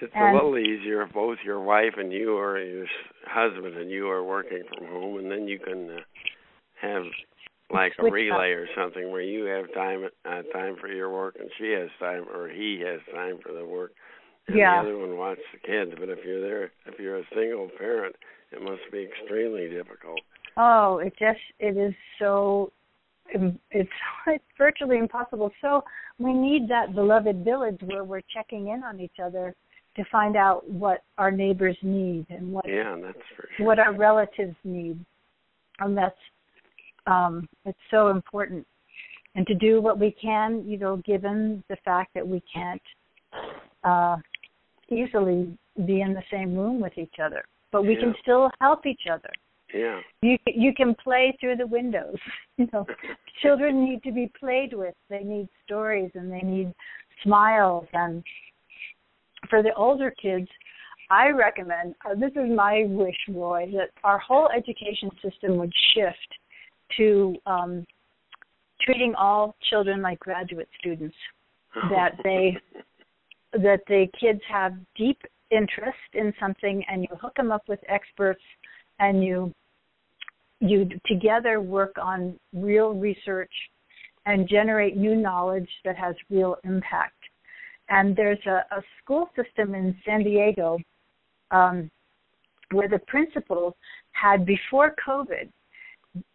It's 0.00 0.12
and, 0.14 0.30
a 0.30 0.34
little 0.34 0.58
easier 0.58 1.02
if 1.02 1.12
both 1.12 1.38
your 1.44 1.60
wife 1.60 1.94
and 1.96 2.12
you 2.12 2.36
or 2.36 2.58
your 2.58 2.86
husband 3.26 3.76
and 3.76 3.90
you 3.90 4.08
are 4.08 4.24
working 4.24 4.62
from 4.68 4.86
home 4.86 5.18
and 5.18 5.30
then 5.30 5.46
you 5.46 5.58
can 5.58 5.90
uh, 5.90 6.00
have 6.80 7.02
like 7.72 7.92
a 7.98 8.04
relay 8.04 8.50
or 8.50 8.66
something 8.76 9.10
where 9.10 9.22
you 9.22 9.44
have 9.44 9.72
time 9.74 10.08
uh, 10.24 10.42
time 10.52 10.76
for 10.80 10.88
your 10.88 11.10
work 11.10 11.36
and 11.38 11.48
she 11.58 11.70
has 11.70 11.88
time 11.98 12.24
or 12.34 12.48
he 12.48 12.82
has 12.84 13.00
time 13.14 13.38
for 13.42 13.52
the 13.52 13.64
work 13.64 13.92
and 14.48 14.56
yeah. 14.56 14.82
the 14.82 14.88
other 14.88 14.98
one 14.98 15.16
watch 15.16 15.38
the 15.52 15.58
kids. 15.58 15.92
But 15.98 16.08
if 16.08 16.18
you're 16.24 16.40
there, 16.40 16.72
if 16.86 16.98
you're 16.98 17.18
a 17.18 17.24
single 17.34 17.68
parent, 17.78 18.16
it 18.50 18.62
must 18.62 18.82
be 18.90 19.04
extremely 19.04 19.68
difficult. 19.68 20.20
Oh, 20.56 20.98
it 20.98 21.14
just 21.18 21.40
it 21.58 21.76
is 21.76 21.94
so 22.18 22.72
it's 23.30 23.90
it's 24.26 24.44
virtually 24.58 24.98
impossible. 24.98 25.50
So 25.60 25.84
we 26.18 26.32
need 26.32 26.68
that 26.68 26.94
beloved 26.94 27.44
village 27.44 27.78
where 27.84 28.04
we're 28.04 28.22
checking 28.34 28.68
in 28.68 28.82
on 28.82 29.00
each 29.00 29.18
other 29.22 29.54
to 29.96 30.04
find 30.10 30.36
out 30.36 30.68
what 30.68 31.02
our 31.18 31.30
neighbors 31.30 31.76
need 31.82 32.26
and 32.30 32.52
what 32.52 32.64
yeah, 32.66 32.96
that's 33.02 33.18
for 33.36 33.48
sure. 33.56 33.66
what 33.66 33.78
our 33.78 33.94
relatives 33.94 34.56
need, 34.64 34.98
and 35.80 35.96
that's 35.96 36.16
um, 37.06 37.48
it's 37.64 37.78
so 37.90 38.08
important. 38.08 38.66
And 39.34 39.46
to 39.46 39.54
do 39.54 39.80
what 39.80 39.98
we 39.98 40.14
can, 40.20 40.62
you 40.66 40.76
know, 40.76 40.98
given 41.06 41.64
the 41.70 41.76
fact 41.86 42.12
that 42.14 42.26
we 42.26 42.42
can't 42.52 42.82
uh, 43.82 44.16
easily 44.92 45.56
be 45.86 46.00
in 46.00 46.12
the 46.14 46.22
same 46.30 46.56
room 46.56 46.80
with 46.80 46.96
each 46.98 47.14
other, 47.22 47.44
but 47.70 47.82
we 47.82 47.94
yeah. 47.94 48.00
can 48.00 48.14
still 48.22 48.50
help 48.60 48.86
each 48.86 49.06
other. 49.10 49.30
Yeah. 49.74 50.00
You 50.20 50.36
you 50.46 50.74
can 50.74 50.94
play 50.94 51.36
through 51.40 51.56
the 51.56 51.66
windows. 51.66 52.16
You 52.58 52.68
know, 52.70 52.86
children 53.42 53.82
need 53.82 54.02
to 54.02 54.12
be 54.12 54.30
played 54.38 54.74
with. 54.74 54.94
They 55.08 55.24
need 55.24 55.48
stories 55.64 56.10
and 56.14 56.30
they 56.30 56.42
need 56.42 56.72
smiles. 57.24 57.86
And 57.94 58.22
for 59.48 59.62
the 59.62 59.72
older 59.74 60.12
kids, 60.20 60.48
I 61.10 61.28
recommend. 61.28 61.94
Uh, 62.04 62.14
this 62.14 62.30
is 62.32 62.50
my 62.54 62.84
wish, 62.88 63.16
Roy, 63.30 63.70
that 63.72 63.90
our 64.04 64.18
whole 64.18 64.50
education 64.54 65.10
system 65.22 65.56
would 65.56 65.72
shift 65.94 66.28
to 66.98 67.34
um, 67.46 67.86
treating 68.82 69.14
all 69.14 69.56
children 69.70 70.02
like 70.02 70.18
graduate 70.20 70.68
students. 70.78 71.16
That 71.90 72.18
they 72.22 72.58
that 73.52 73.80
the 73.86 74.06
kids 74.18 74.40
have 74.50 74.74
deep 74.96 75.20
interest 75.50 75.98
in 76.14 76.32
something 76.40 76.82
and 76.88 77.02
you 77.02 77.16
hook 77.20 77.34
them 77.36 77.52
up 77.52 77.62
with 77.68 77.80
experts 77.88 78.42
and 78.98 79.22
you 79.22 79.52
you 80.60 80.88
together 81.06 81.60
work 81.60 81.96
on 82.00 82.38
real 82.52 82.94
research 82.94 83.50
and 84.26 84.48
generate 84.48 84.96
new 84.96 85.16
knowledge 85.16 85.68
that 85.84 85.96
has 85.96 86.14
real 86.30 86.56
impact. 86.62 87.18
And 87.88 88.14
there's 88.14 88.38
a, 88.46 88.64
a 88.70 88.82
school 89.02 89.28
system 89.34 89.74
in 89.74 89.96
San 90.06 90.22
Diego 90.22 90.78
um, 91.50 91.90
where 92.70 92.88
the 92.88 93.00
principal 93.08 93.76
had 94.12 94.46
before 94.46 94.94
COVID 95.04 95.50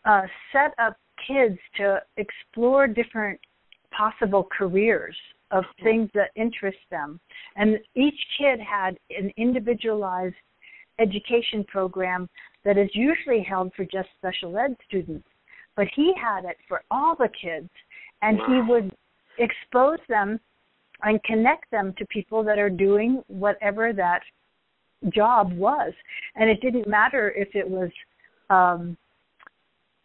uh, 0.03 0.23
set 0.51 0.73
up 0.77 0.97
kids 1.25 1.57
to 1.77 2.01
explore 2.17 2.85
different 2.85 3.39
possible 3.91 4.47
careers 4.55 5.15
of 5.51 5.63
things 5.83 6.09
that 6.13 6.31
interest 6.35 6.77
them. 6.91 7.19
And 7.55 7.79
each 7.95 8.19
kid 8.37 8.59
had 8.59 8.97
an 9.09 9.31
individualized 9.37 10.35
education 10.99 11.63
program 11.67 12.29
that 12.65 12.77
is 12.77 12.89
usually 12.93 13.41
held 13.41 13.71
for 13.75 13.85
just 13.85 14.09
special 14.17 14.57
ed 14.57 14.75
students. 14.87 15.27
But 15.75 15.87
he 15.95 16.13
had 16.21 16.45
it 16.45 16.57
for 16.67 16.81
all 16.89 17.15
the 17.15 17.29
kids, 17.39 17.69
and 18.21 18.37
wow. 18.39 18.45
he 18.47 18.71
would 18.71 18.95
expose 19.37 19.99
them 20.09 20.39
and 21.03 21.23
connect 21.23 21.69
them 21.69 21.93
to 21.97 22.05
people 22.07 22.43
that 22.43 22.57
are 22.57 22.69
doing 22.69 23.23
whatever 23.27 23.93
that 23.93 24.21
job 25.13 25.53
was. 25.53 25.93
And 26.35 26.49
it 26.49 26.59
didn't 26.61 26.87
matter 26.87 27.31
if 27.37 27.49
it 27.53 27.69
was 27.69 27.89
um, 28.49 28.97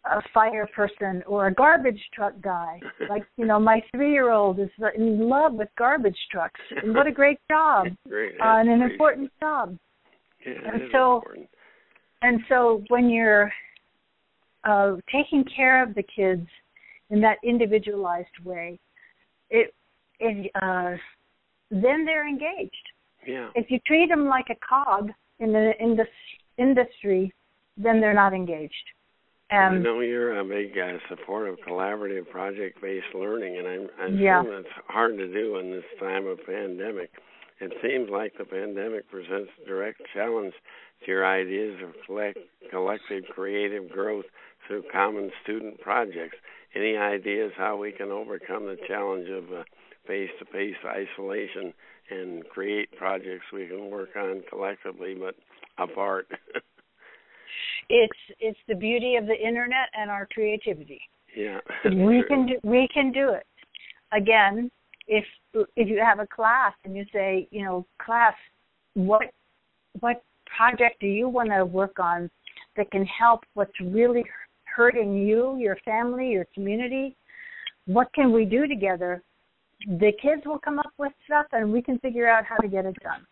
a 0.05 0.21
fire 0.33 0.67
person 0.75 1.23
or 1.25 1.47
a 1.47 1.53
garbage 1.53 2.01
truck 2.13 2.33
guy. 2.41 2.79
Like, 3.09 3.23
you 3.37 3.45
know, 3.45 3.59
my 3.59 3.81
three 3.91 4.11
year 4.11 4.31
old 4.31 4.59
is 4.59 4.69
in 4.95 5.29
love 5.29 5.53
with 5.53 5.67
garbage 5.77 6.17
trucks. 6.31 6.59
And 6.81 6.95
what 6.95 7.05
a 7.05 7.11
great 7.11 7.37
job. 7.49 7.87
great. 8.07 8.33
Uh, 8.39 8.59
and 8.59 8.69
an 8.69 8.79
great. 8.79 8.91
important 8.91 9.31
job. 9.39 9.77
Yeah, 10.45 10.53
and 10.65 10.81
so 10.91 11.17
important. 11.17 11.49
and 12.21 12.39
so 12.49 12.83
when 12.89 13.09
you're 13.09 13.51
uh 14.63 14.95
taking 15.11 15.43
care 15.55 15.83
of 15.83 15.93
the 15.95 16.03
kids 16.03 16.47
in 17.09 17.21
that 17.21 17.37
individualized 17.43 18.37
way, 18.43 18.79
it 19.49 19.73
it 20.19 20.51
uh 20.61 20.95
then 21.69 22.05
they're 22.05 22.27
engaged. 22.27 22.89
Yeah. 23.27 23.49
If 23.55 23.69
you 23.69 23.79
treat 23.85 24.09
them 24.09 24.25
like 24.25 24.47
a 24.49 24.55
cog 24.67 25.11
in 25.39 25.53
the 25.53 25.71
in 25.79 25.95
the 25.95 26.05
industry, 26.57 27.33
then 27.77 27.99
they're 27.99 28.13
not 28.13 28.33
engaged. 28.33 28.73
I 29.53 29.67
Um, 29.67 29.83
know 29.83 29.99
you're 29.99 30.39
a 30.39 30.43
big 30.43 30.77
uh, 30.77 30.97
supporter 31.09 31.47
of 31.47 31.59
collaborative 31.59 32.27
project-based 32.29 33.13
learning, 33.13 33.57
and 33.57 33.67
I'm, 33.67 33.89
I 33.99 34.05
assume 34.05 34.19
Yeah. 34.19 34.43
it's 34.43 34.67
hard 34.87 35.17
to 35.17 35.27
do 35.27 35.57
in 35.57 35.69
this 35.71 35.85
time 35.99 36.25
of 36.25 36.43
pandemic. 36.45 37.11
It 37.59 37.71
seems 37.81 38.09
like 38.09 38.35
the 38.37 38.45
pandemic 38.45 39.09
presents 39.09 39.51
a 39.61 39.65
direct 39.67 40.01
challenge 40.13 40.53
to 41.05 41.11
your 41.11 41.25
ideas 41.25 41.81
of 41.83 41.93
collect, 42.05 42.39
collective 42.71 43.25
creative 43.29 43.89
growth 43.89 44.25
through 44.67 44.83
common 44.91 45.31
student 45.43 45.79
projects. 45.81 46.37
Any 46.75 46.97
ideas 46.97 47.51
how 47.55 47.77
we 47.77 47.91
can 47.91 48.09
overcome 48.11 48.65
the 48.65 48.77
challenge 48.87 49.29
of 49.29 49.53
uh, 49.53 49.63
face-to-face 50.07 50.77
isolation 50.83 51.73
and 52.09 52.47
create 52.49 52.91
projects 52.97 53.45
we 53.53 53.67
can 53.67 53.91
work 53.91 54.15
on 54.17 54.41
collectively 54.49 55.13
but 55.13 55.35
apart? 55.77 56.27
it's 57.89 58.19
it's 58.39 58.59
the 58.67 58.75
beauty 58.75 59.15
of 59.15 59.25
the 59.25 59.35
internet 59.35 59.89
and 59.93 60.09
our 60.09 60.27
creativity. 60.33 61.01
yeah. 61.35 61.59
we 61.85 62.23
can 62.27 62.45
do 62.45 62.55
we 62.63 62.87
can 62.93 63.11
do 63.11 63.29
it. 63.29 63.45
Again, 64.11 64.69
if 65.07 65.25
if 65.53 65.87
you 65.87 66.01
have 66.03 66.19
a 66.19 66.27
class 66.27 66.73
and 66.85 66.95
you 66.95 67.05
say, 67.13 67.47
you 67.51 67.63
know, 67.63 67.85
class, 68.01 68.33
what 68.93 69.23
what 69.99 70.23
project 70.55 70.99
do 70.99 71.07
you 71.07 71.27
want 71.27 71.49
to 71.49 71.65
work 71.65 71.99
on 71.99 72.29
that 72.75 72.89
can 72.91 73.05
help 73.05 73.41
what's 73.53 73.79
really 73.81 74.23
hurting 74.63 75.15
you, 75.15 75.57
your 75.57 75.77
family, 75.85 76.29
your 76.29 76.45
community? 76.53 77.15
What 77.85 78.11
can 78.13 78.31
we 78.31 78.45
do 78.45 78.67
together? 78.67 79.21
The 79.85 80.11
kids 80.21 80.43
will 80.45 80.59
come 80.59 80.79
up 80.79 80.93
with 80.97 81.11
stuff 81.25 81.47
and 81.51 81.71
we 81.71 81.81
can 81.81 81.99
figure 81.99 82.27
out 82.27 82.45
how 82.45 82.55
to 82.57 82.67
get 82.67 82.85
it 82.85 82.95
done. 83.03 83.25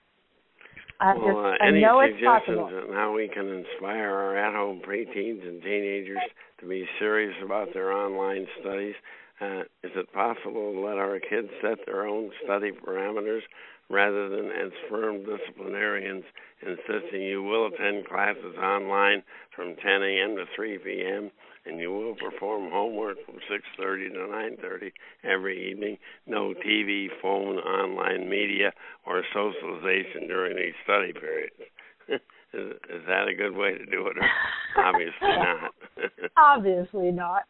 I 1.02 1.16
well, 1.18 1.26
just 1.26 1.36
uh, 1.36 1.66
I 1.66 1.68
any 1.68 1.82
know 1.82 2.00
it's 2.02 2.14
suggestions 2.14 2.60
possible. 2.62 2.90
on 2.90 2.94
how 2.94 3.12
we 3.12 3.28
can 3.28 3.50
inspire 3.50 4.14
our 4.14 4.38
at-home 4.38 4.82
preteens 4.86 5.42
and 5.42 5.62
teenagers 5.62 6.22
to 6.60 6.68
be 6.68 6.88
serious 7.00 7.36
about 7.44 7.74
their 7.74 7.92
online 7.92 8.46
studies? 8.62 8.94
Uh, 9.42 9.62
is 9.82 9.92
it 9.96 10.14
possible 10.14 10.72
to 10.74 10.80
let 10.80 11.00
our 11.00 11.20
kids 11.20 11.50
set 11.60 11.80
their 11.88 12.06
own 12.06 12.30
study 12.46 12.72
parameters 12.72 13.42
rather 13.90 14.30
than 14.30 14.46
as 14.52 14.72
firm 14.90 15.26
disciplinarians 15.26 16.24
insisting 16.62 17.24
you 17.24 17.42
will 17.42 17.66
attend 17.66 18.08
classes 18.08 18.56
online 18.62 19.24
from 19.56 19.76
10 19.76 20.04
a.m. 20.04 20.36
to 20.36 20.46
3 20.56 20.78
p.m. 20.78 21.32
and 21.66 21.80
you 21.80 21.92
will 21.92 22.16
perform 22.16 22.72
homework 22.72 23.18
from 23.26 23.36
6:30 23.50 24.14
to 24.14 24.28
9:30 24.28 24.92
every 25.24 25.72
evening. 25.72 25.98
No 26.26 26.54
TV, 26.54 27.10
phone, 27.22 27.58
online 27.58 28.30
media, 28.30 28.74
or 29.06 29.24
socialization 29.34 30.28
during 30.28 30.56
these 30.56 30.74
study 30.84 31.14
periods. 31.14 31.56
is, 32.54 32.72
is 32.90 33.06
that 33.08 33.28
a 33.28 33.36
good 33.36 33.56
way 33.56 33.78
to 33.78 33.86
do 33.86 34.08
it? 34.08 34.18
Obviously 34.78 35.14
not. 35.22 35.74
Obviously 36.38 37.12
not. 37.12 37.44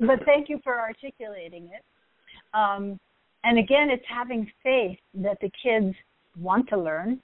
but 0.00 0.24
thank 0.24 0.48
you 0.48 0.60
for 0.62 0.78
articulating 0.78 1.70
it. 1.74 1.84
Um, 2.54 2.98
and 3.44 3.58
again, 3.58 3.88
it's 3.90 4.04
having 4.08 4.50
faith 4.62 4.98
that 5.14 5.38
the 5.40 5.50
kids 5.62 5.94
want 6.38 6.68
to 6.68 6.76
learn 6.76 7.20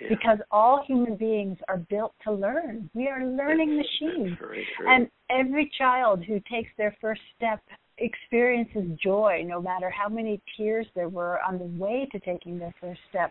yeah. 0.00 0.08
because 0.08 0.38
all 0.50 0.82
human 0.86 1.16
beings 1.16 1.58
are 1.68 1.78
built 1.78 2.14
to 2.24 2.32
learn. 2.32 2.88
We 2.94 3.08
are 3.08 3.24
learning 3.24 3.76
That's- 3.76 3.86
machines. 4.00 4.38
That's. 4.40 4.60
And 4.86 5.10
every 5.30 5.70
child 5.78 6.24
who 6.24 6.40
takes 6.50 6.70
their 6.76 6.96
first 7.00 7.20
step 7.36 7.60
experiences 7.98 8.96
joy, 9.02 9.42
no 9.46 9.60
matter 9.60 9.90
how 9.90 10.08
many 10.08 10.40
tears 10.56 10.86
there 10.94 11.08
were 11.08 11.40
on 11.46 11.58
the 11.58 11.64
way 11.64 12.08
to 12.12 12.20
taking 12.20 12.58
their 12.58 12.74
first 12.80 13.00
step. 13.10 13.30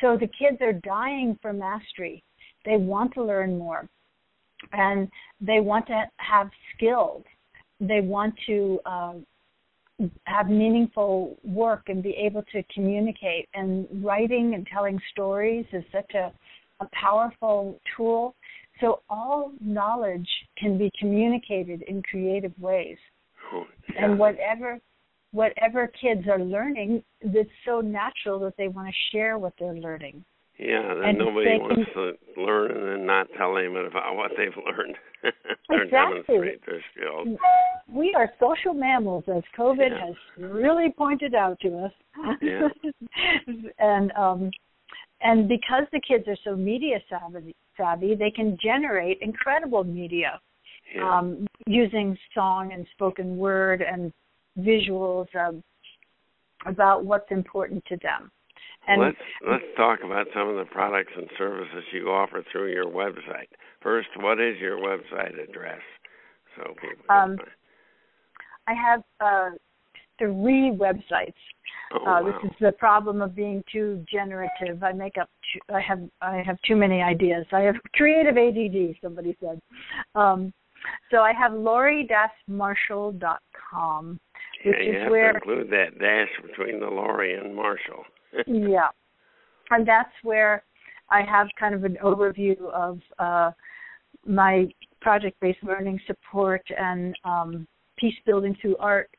So 0.00 0.16
the 0.16 0.28
kids 0.28 0.58
are 0.60 0.74
dying 0.74 1.38
for 1.40 1.52
mastery. 1.52 2.22
They 2.64 2.76
want 2.76 3.14
to 3.14 3.24
learn 3.24 3.58
more. 3.58 3.88
And 4.72 5.08
they 5.40 5.60
want 5.60 5.86
to 5.86 6.04
have 6.18 6.50
skills. 6.74 7.22
They 7.80 8.00
want 8.00 8.34
to 8.46 8.80
uh, 8.86 9.12
have 10.24 10.48
meaningful 10.48 11.38
work 11.44 11.84
and 11.88 12.02
be 12.02 12.10
able 12.10 12.42
to 12.52 12.62
communicate. 12.74 13.48
And 13.54 13.86
writing 14.04 14.54
and 14.54 14.66
telling 14.66 15.00
stories 15.12 15.66
is 15.72 15.84
such 15.92 16.12
a, 16.14 16.32
a 16.80 16.88
powerful 16.92 17.80
tool. 17.96 18.34
So 18.80 19.00
all 19.08 19.52
knowledge 19.60 20.28
can 20.58 20.76
be 20.76 20.90
communicated 20.98 21.82
in 21.82 22.02
creative 22.02 22.52
ways. 22.58 22.98
Oh, 23.52 23.64
yeah. 23.94 24.04
And 24.04 24.18
whatever 24.18 24.78
whatever 25.32 25.92
kids 26.00 26.22
are 26.28 26.38
learning, 26.38 27.02
it's 27.20 27.50
so 27.66 27.80
natural 27.80 28.38
that 28.40 28.56
they 28.56 28.68
want 28.68 28.88
to 28.88 28.94
share 29.12 29.38
what 29.38 29.52
they're 29.58 29.74
learning. 29.74 30.24
Yeah, 30.58 30.94
then 30.94 31.04
And 31.10 31.18
nobody 31.18 31.58
wants 31.58 31.90
to 31.94 32.12
learn 32.40 32.70
and 32.70 32.88
then 32.88 33.06
not 33.06 33.26
tell 33.36 33.54
them 33.54 33.76
about 33.76 34.16
what 34.16 34.30
they've 34.38 34.56
learned 34.64 34.96
or 35.68 35.82
Exactly. 35.82 36.22
demonstrate 36.26 36.60
their 36.64 36.82
skills. 36.94 37.38
We 37.92 38.14
are 38.16 38.30
social 38.40 38.72
mammals, 38.72 39.24
as 39.28 39.42
COVID 39.58 39.90
Yeah. 39.90 40.06
has 40.06 40.14
really 40.38 40.90
pointed 40.96 41.34
out 41.34 41.60
to 41.60 41.84
us. 41.84 41.92
Yeah. 42.40 42.68
and 43.78 44.12
um, 44.12 44.50
and 45.20 45.48
because 45.48 45.84
the 45.92 46.00
kids 46.00 46.24
are 46.26 46.36
so 46.44 46.56
media 46.56 47.00
savvy, 47.08 47.54
savvy, 47.76 48.14
they 48.14 48.30
can 48.30 48.56
generate 48.62 49.18
incredible 49.20 49.84
media 49.84 50.40
Yeah. 50.94 51.18
um, 51.18 51.46
using 51.66 52.16
song 52.34 52.72
and 52.72 52.86
spoken 52.94 53.36
word 53.36 53.82
and 53.82 54.12
visuals 54.58 55.26
um, 55.36 55.62
about 56.64 57.04
what's 57.04 57.30
important 57.30 57.84
to 57.86 57.96
them. 57.98 58.30
And 58.88 59.02
let's 59.02 59.16
let's 59.48 59.64
talk 59.76 60.00
about 60.04 60.26
some 60.34 60.48
of 60.48 60.56
the 60.56 60.64
products 60.70 61.12
and 61.16 61.28
services 61.36 61.84
you 61.92 62.10
offer 62.10 62.44
through 62.52 62.72
your 62.72 62.86
website. 62.86 63.48
First, 63.82 64.08
what 64.16 64.40
is 64.40 64.56
your 64.60 64.78
website 64.78 65.42
address? 65.42 65.80
So 66.56 66.74
people 66.80 67.04
Um. 67.10 67.36
I 68.68 68.74
have 68.74 69.04
uh, 69.20 69.50
three 70.18 70.72
websites. 70.72 71.34
Oh, 71.92 71.98
uh, 71.98 72.04
wow. 72.04 72.24
This 72.24 72.34
is 72.50 72.56
the 72.60 72.72
problem 72.72 73.22
of 73.22 73.36
being 73.36 73.62
too 73.70 74.04
generative. 74.10 74.82
I 74.82 74.92
make 74.92 75.18
up. 75.20 75.30
Too, 75.52 75.60
I 75.72 75.80
have. 75.80 76.00
I 76.20 76.42
have 76.44 76.58
too 76.66 76.74
many 76.76 77.00
ideas. 77.02 77.46
I 77.52 77.60
have 77.60 77.76
creative 77.94 78.36
ADD. 78.36 78.96
Somebody 79.02 79.36
said. 79.40 79.60
Um, 80.14 80.52
so 81.10 81.18
I 81.18 81.32
have 81.32 81.52
Lori-Marshall.com, 81.52 84.20
which 84.64 84.76
yeah, 84.78 84.84
you 84.84 84.92
is 84.92 85.02
have 85.02 85.10
where 85.10 85.32
to 85.32 85.38
include 85.38 85.68
that 85.70 85.98
dash 85.98 86.28
between 86.46 86.78
the 86.80 86.86
Lori 86.86 87.34
and 87.34 87.54
Marshall. 87.54 88.04
Yeah, 88.46 88.88
and 89.70 89.86
that's 89.86 90.12
where 90.22 90.62
I 91.10 91.22
have 91.22 91.48
kind 91.58 91.74
of 91.74 91.84
an 91.84 91.98
overview 92.02 92.60
of 92.72 93.00
uh, 93.18 93.50
my 94.26 94.66
project-based 95.00 95.62
learning 95.62 96.00
support 96.06 96.62
and 96.78 97.14
um, 97.24 97.66
peace 97.96 98.14
building 98.24 98.56
through 98.60 98.76
art 98.78 99.10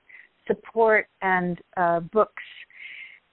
support 0.48 1.08
and 1.22 1.60
uh, 1.78 2.00
books. 2.00 2.44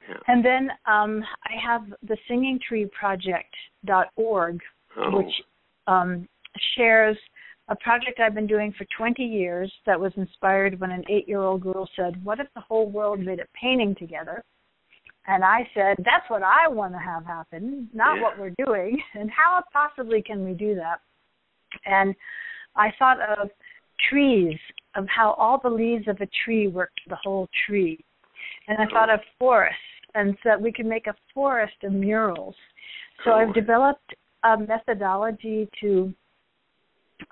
Yeah. 0.08 0.16
And 0.28 0.44
then 0.44 0.70
um, 0.86 1.24
I 1.44 1.60
have 1.64 1.82
the 2.06 2.16
Singing 2.28 2.58
Tree 2.66 2.88
Project.org, 2.98 4.60
Oh, 4.96 5.16
which 5.16 5.32
um, 5.88 6.28
shares 6.76 7.16
a 7.68 7.74
project 7.76 8.20
I've 8.20 8.34
been 8.34 8.46
doing 8.46 8.72
for 8.78 8.86
20 8.96 9.24
years 9.24 9.72
that 9.86 9.98
was 9.98 10.12
inspired 10.16 10.78
when 10.78 10.92
an 10.92 11.02
eight 11.08 11.26
year 11.26 11.40
old 11.40 11.62
girl 11.62 11.88
said, 11.96 12.22
What 12.24 12.38
if 12.38 12.46
the 12.54 12.60
whole 12.60 12.88
world 12.88 13.18
made 13.18 13.40
a 13.40 13.46
painting 13.60 13.96
together? 13.98 14.44
And 15.26 15.44
I 15.44 15.68
said, 15.74 15.96
That's 15.98 16.28
what 16.28 16.42
I 16.42 16.68
want 16.68 16.92
to 16.92 16.98
have 16.98 17.24
happen, 17.24 17.88
not 17.92 18.16
Yeah. 18.16 18.22
what 18.22 18.38
we're 18.38 18.54
doing. 18.64 19.02
And 19.14 19.30
how 19.30 19.62
possibly 19.72 20.22
can 20.22 20.44
we 20.44 20.52
do 20.52 20.74
that? 20.74 21.00
And 21.86 22.14
I 22.76 22.92
thought 22.98 23.20
of 23.20 23.50
trees, 24.10 24.58
of 24.94 25.06
how 25.08 25.32
all 25.32 25.58
the 25.62 25.70
leaves 25.70 26.08
of 26.08 26.20
a 26.20 26.28
tree 26.44 26.68
work 26.68 26.90
to 27.02 27.08
the 27.08 27.16
whole 27.16 27.48
tree. 27.66 28.04
And 28.68 28.78
I 28.78 28.86
thought 28.86 29.10
of 29.10 29.20
forests, 29.38 29.78
and 30.14 30.34
so 30.42 30.48
that 30.50 30.60
we 30.60 30.72
could 30.72 30.86
make 30.86 31.06
a 31.06 31.14
forest 31.32 31.74
of 31.82 31.92
murals. 31.92 32.54
So 33.24 33.32
I've 33.32 33.54
developed 33.54 34.14
a 34.42 34.56
methodology 34.58 35.68
to 35.80 36.12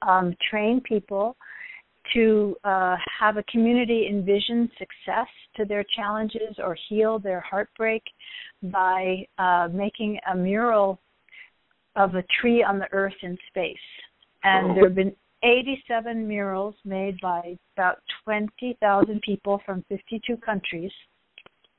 um, 0.03 0.35
train 0.51 0.81
people 0.81 1.37
to 2.15 2.57
uh, 2.65 2.97
have 3.21 3.37
a 3.37 3.43
community 3.45 4.07
envision 4.09 4.71
success 4.79 5.29
to 5.57 5.65
their 5.65 5.85
challenges 5.95 6.57
or 6.59 6.77
heal 6.89 7.19
their 7.19 7.41
heartbreak 7.41 8.03
by 8.63 9.27
uh, 9.39 9.69
making 9.73 10.19
a 10.31 10.37
mural 10.37 11.01
of 11.97 12.15
a 12.15 12.23
tree 12.41 12.63
on 12.63 12.79
the 12.79 12.89
earth 12.93 13.15
in 13.23 13.37
space. 13.49 13.77
And 14.45 14.71
Oh. 14.71 14.75
there 14.75 14.85
have 14.85 14.95
been 14.95 15.15
87 15.43 16.27
murals 16.27 16.75
made 16.85 17.21
by 17.21 17.57
about 17.77 17.99
20,000 18.25 19.21
people 19.23 19.61
from 19.67 19.83
52 19.89 20.37
countries. 20.39 20.93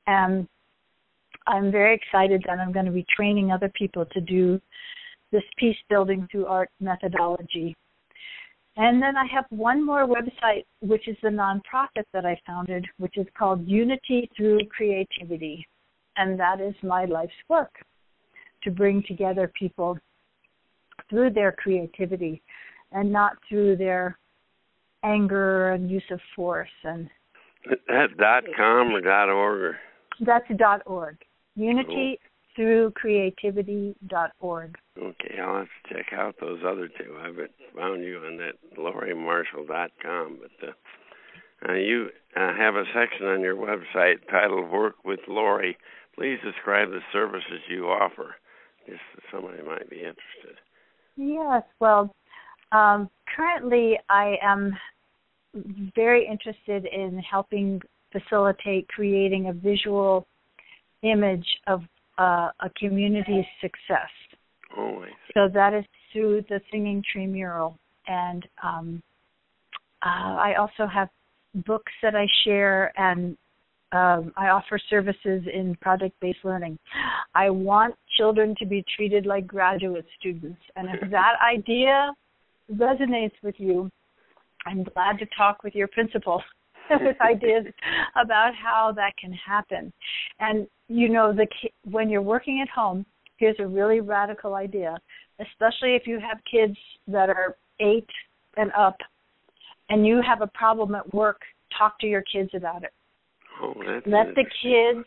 And 0.05 0.47
I'm 1.47 1.71
very 1.71 1.95
excited 1.95 2.43
that 2.45 2.59
I'm 2.59 2.71
going 2.71 2.85
to 2.85 2.91
be 2.91 3.05
training 3.15 3.51
other 3.51 3.69
people 3.69 4.05
to 4.05 4.21
do 4.21 4.61
this 5.31 5.43
peace 5.57 5.77
building 5.89 6.27
through 6.31 6.45
art 6.45 6.69
methodology. 6.79 7.75
And 8.75 9.01
then 9.01 9.15
I 9.15 9.25
have 9.31 9.45
one 9.49 9.85
more 9.85 10.07
website, 10.07 10.65
which 10.81 11.07
is 11.07 11.15
the 11.21 11.29
nonprofit 11.29 12.05
that 12.11 12.25
I 12.25 12.39
founded, 12.45 12.85
which 12.97 13.17
is 13.17 13.27
called 13.37 13.67
Unity 13.67 14.29
Through 14.35 14.65
Creativity. 14.75 15.67
And 16.17 16.39
that 16.39 16.59
is 16.59 16.73
my 16.81 17.05
life's 17.05 17.33
work 17.49 17.73
to 18.63 18.71
bring 18.71 19.03
together 19.07 19.51
people 19.59 19.97
through 21.09 21.31
their 21.31 21.51
creativity 21.51 22.41
and 22.91 23.11
not 23.11 23.33
through 23.47 23.75
their 23.75 24.17
anger 25.03 25.71
and 25.71 25.89
use 25.89 26.03
of 26.11 26.19
force. 26.35 26.69
And 26.83 27.09
that 27.87 28.17
dot 28.17 28.43
com 28.55 28.95
or 28.95 29.01
dot 29.01 29.29
org. 29.29 29.61
Or, 29.61 29.77
that's 30.21 30.45
dot 30.57 30.81
org. 30.85 31.17
Unity 31.55 32.19
oh. 32.19 32.27
Through 32.55 32.91
creativity 32.91 33.95
dot 34.07 34.31
org. 34.39 34.77
okay, 34.97 35.39
I'll 35.41 35.59
have 35.59 35.67
to 35.67 35.93
check 35.93 36.13
out 36.13 36.35
those 36.39 36.59
other 36.65 36.87
two. 36.87 37.17
I 37.19 37.27
haven't 37.27 37.51
found 37.75 38.03
you 38.03 38.17
on 38.17 38.37
that 38.37 38.53
LoriMarshall 38.77 39.67
dot 39.67 39.91
com, 40.01 40.39
but 40.41 40.67
uh, 40.67 41.71
uh, 41.71 41.75
you 41.75 42.09
uh, 42.35 42.53
have 42.55 42.75
a 42.75 42.83
section 42.93 43.27
on 43.27 43.41
your 43.41 43.55
website 43.55 44.17
titled 44.29 44.71
"Work 44.71 44.95
with 45.03 45.19
Lori." 45.27 45.77
Please 46.15 46.37
describe 46.43 46.89
the 46.89 47.01
services 47.11 47.61
you 47.69 47.85
offer, 47.87 48.35
just 48.85 48.99
so 49.15 49.21
somebody 49.31 49.63
might 49.63 49.89
be 49.89 49.97
interested. 49.97 50.59
Yes, 51.15 51.63
well, 51.79 52.13
um, 52.71 53.09
currently 53.35 53.97
I 54.09 54.35
am 54.43 54.73
very 55.95 56.27
interested 56.27 56.85
in 56.85 57.19
helping 57.19 57.81
facilitate 58.11 58.87
creating 58.89 59.49
a 59.49 59.53
visual 59.53 60.27
image 61.01 61.45
of 61.67 61.81
uh, 62.17 62.49
a 62.59 62.69
community's 62.77 63.45
success. 63.61 64.09
Oh. 64.77 65.03
So 65.33 65.49
that 65.53 65.73
is 65.73 65.85
through 66.11 66.43
the 66.49 66.61
Singing 66.71 67.03
Tree 67.11 67.27
mural, 67.27 67.77
and 68.07 68.45
um, 68.63 69.03
uh, 70.05 70.35
I 70.35 70.55
also 70.59 70.87
have 70.91 71.09
books 71.65 71.91
that 72.01 72.15
I 72.15 72.27
share, 72.43 72.91
and 72.97 73.37
um, 73.91 74.33
I 74.35 74.49
offer 74.49 74.79
services 74.89 75.43
in 75.51 75.77
project-based 75.81 76.43
learning. 76.43 76.79
I 77.35 77.49
want 77.49 77.95
children 78.17 78.55
to 78.59 78.65
be 78.65 78.83
treated 78.95 79.25
like 79.25 79.45
graduate 79.47 80.05
students, 80.19 80.61
and 80.75 80.89
if 80.89 81.09
that 81.11 81.33
idea 81.43 82.11
resonates 82.71 83.33
with 83.43 83.55
you, 83.57 83.89
I'm 84.65 84.83
glad 84.83 85.19
to 85.19 85.25
talk 85.37 85.63
with 85.63 85.75
your 85.75 85.87
principal 85.87 86.41
with 87.01 87.19
ideas 87.21 87.65
about 88.21 88.51
how 88.55 88.91
that 88.95 89.13
can 89.17 89.31
happen. 89.33 89.91
And 90.39 90.67
you 90.87 91.09
know, 91.09 91.33
the 91.33 91.47
when 91.89 92.09
you're 92.09 92.21
working 92.21 92.61
at 92.61 92.69
home, 92.69 93.05
here's 93.37 93.55
a 93.59 93.67
really 93.67 93.99
radical 93.99 94.55
idea, 94.55 94.97
especially 95.39 95.95
if 95.95 96.05
you 96.05 96.19
have 96.19 96.39
kids 96.49 96.77
that 97.07 97.29
are 97.29 97.55
eight 97.79 98.09
and 98.57 98.71
up, 98.77 98.97
and 99.89 100.05
you 100.05 100.21
have 100.25 100.41
a 100.41 100.47
problem 100.47 100.95
at 100.95 101.13
work. 101.13 101.41
Talk 101.77 101.99
to 101.99 102.07
your 102.07 102.23
kids 102.31 102.51
about 102.53 102.83
it. 102.83 102.93
Oh, 103.61 103.73
Let 104.05 104.35
the 104.35 104.45
kids 104.61 105.05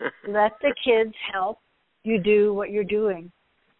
let 0.28 0.52
the 0.62 0.74
kids 0.84 1.14
help 1.32 1.58
you 2.04 2.20
do 2.20 2.54
what 2.54 2.70
you're 2.70 2.84
doing. 2.84 3.30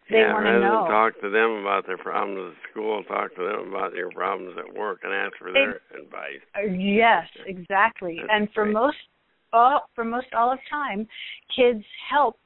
They 0.09 0.17
yeah, 0.17 0.33
want 0.33 0.45
rather 0.45 0.59
to 0.59 0.65
know. 0.65 0.81
than 0.83 0.91
talk 0.91 1.21
to 1.21 1.29
them 1.29 1.51
about 1.61 1.85
their 1.85 1.97
problems 1.97 2.55
at 2.55 2.71
school, 2.71 3.03
talk 3.03 3.35
to 3.35 3.43
them 3.43 3.73
about 3.73 3.93
your 3.93 4.09
problems 4.11 4.55
at 4.57 4.73
work 4.73 5.01
and 5.03 5.13
ask 5.13 5.33
for 5.37 5.51
their 5.51 5.81
advice. 5.99 6.39
Uh, 6.55 6.71
yes, 6.71 7.27
exactly. 7.45 8.17
That's 8.21 8.29
and 8.31 8.47
for 8.53 8.63
great. 8.63 8.73
most 8.73 8.97
all 9.51 9.89
for 9.95 10.05
most 10.05 10.27
all 10.35 10.51
of 10.51 10.59
time, 10.69 11.07
kids 11.55 11.83
helped. 12.09 12.39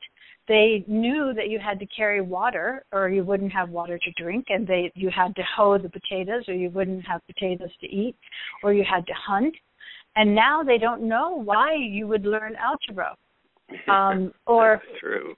They 0.47 0.83
knew 0.87 1.33
that 1.35 1.49
you 1.49 1.59
had 1.59 1.79
to 1.79 1.85
carry 1.85 2.19
water, 2.19 2.83
or 2.91 3.09
you 3.09 3.23
wouldn't 3.23 3.53
have 3.53 3.69
water 3.69 3.99
to 3.99 4.11
drink, 4.21 4.45
and 4.49 4.67
they 4.67 4.91
you 4.95 5.11
had 5.15 5.35
to 5.35 5.43
hoe 5.55 5.77
the 5.77 5.89
potatoes, 5.89 6.43
or 6.47 6.55
you 6.55 6.71
wouldn't 6.71 7.05
have 7.07 7.21
potatoes 7.27 7.71
to 7.81 7.87
eat, 7.87 8.15
or 8.63 8.73
you 8.73 8.83
had 8.83 9.05
to 9.05 9.13
hunt. 9.13 9.53
And 10.15 10.35
now 10.35 10.63
they 10.63 10.77
don't 10.77 11.07
know 11.07 11.41
why 11.41 11.75
you 11.75 12.07
would 12.07 12.25
learn 12.25 12.55
algebra, 12.55 13.15
um, 13.87 14.33
or 14.47 14.81
That's 14.83 14.99
true. 14.99 15.35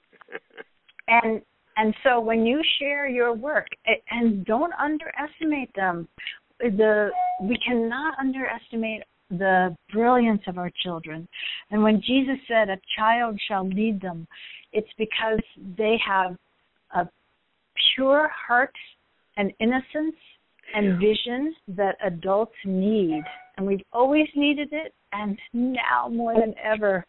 and 1.10 1.42
and 1.78 1.94
so 2.04 2.20
when 2.20 2.46
you 2.46 2.62
share 2.80 3.08
your 3.08 3.34
work 3.34 3.68
and 4.12 4.46
don't 4.46 4.74
underestimate 4.74 5.74
them 5.76 6.08
the 6.60 7.10
we 7.42 7.58
cannot 7.66 8.18
underestimate 8.20 9.04
the 9.30 9.76
brilliance 9.92 10.42
of 10.48 10.58
our 10.58 10.72
children. 10.84 11.28
And 11.72 11.82
when 11.84 12.02
jesus 12.02 12.38
said 12.48 12.70
a 12.70 12.78
child 12.98 13.40
shall 13.48 13.68
lead 13.68 14.02
them 14.02 14.28
it's 14.74 14.90
because 14.98 15.40
they 15.78 15.98
have 16.06 16.36
a 16.96 17.08
pure 17.96 18.30
heart 18.30 18.74
and 19.38 19.52
innocence 19.60 20.16
and 20.76 21.00
vision 21.00 21.54
that 21.68 21.96
adults 22.06 22.56
need. 22.66 23.24
And 23.58 23.68
we've 23.68 23.84
always 23.92 24.28
needed 24.36 24.70
it 24.72 24.94
and 25.12 25.38
now 25.54 26.10
more 26.10 26.34
than 26.34 26.56
ever 26.64 27.06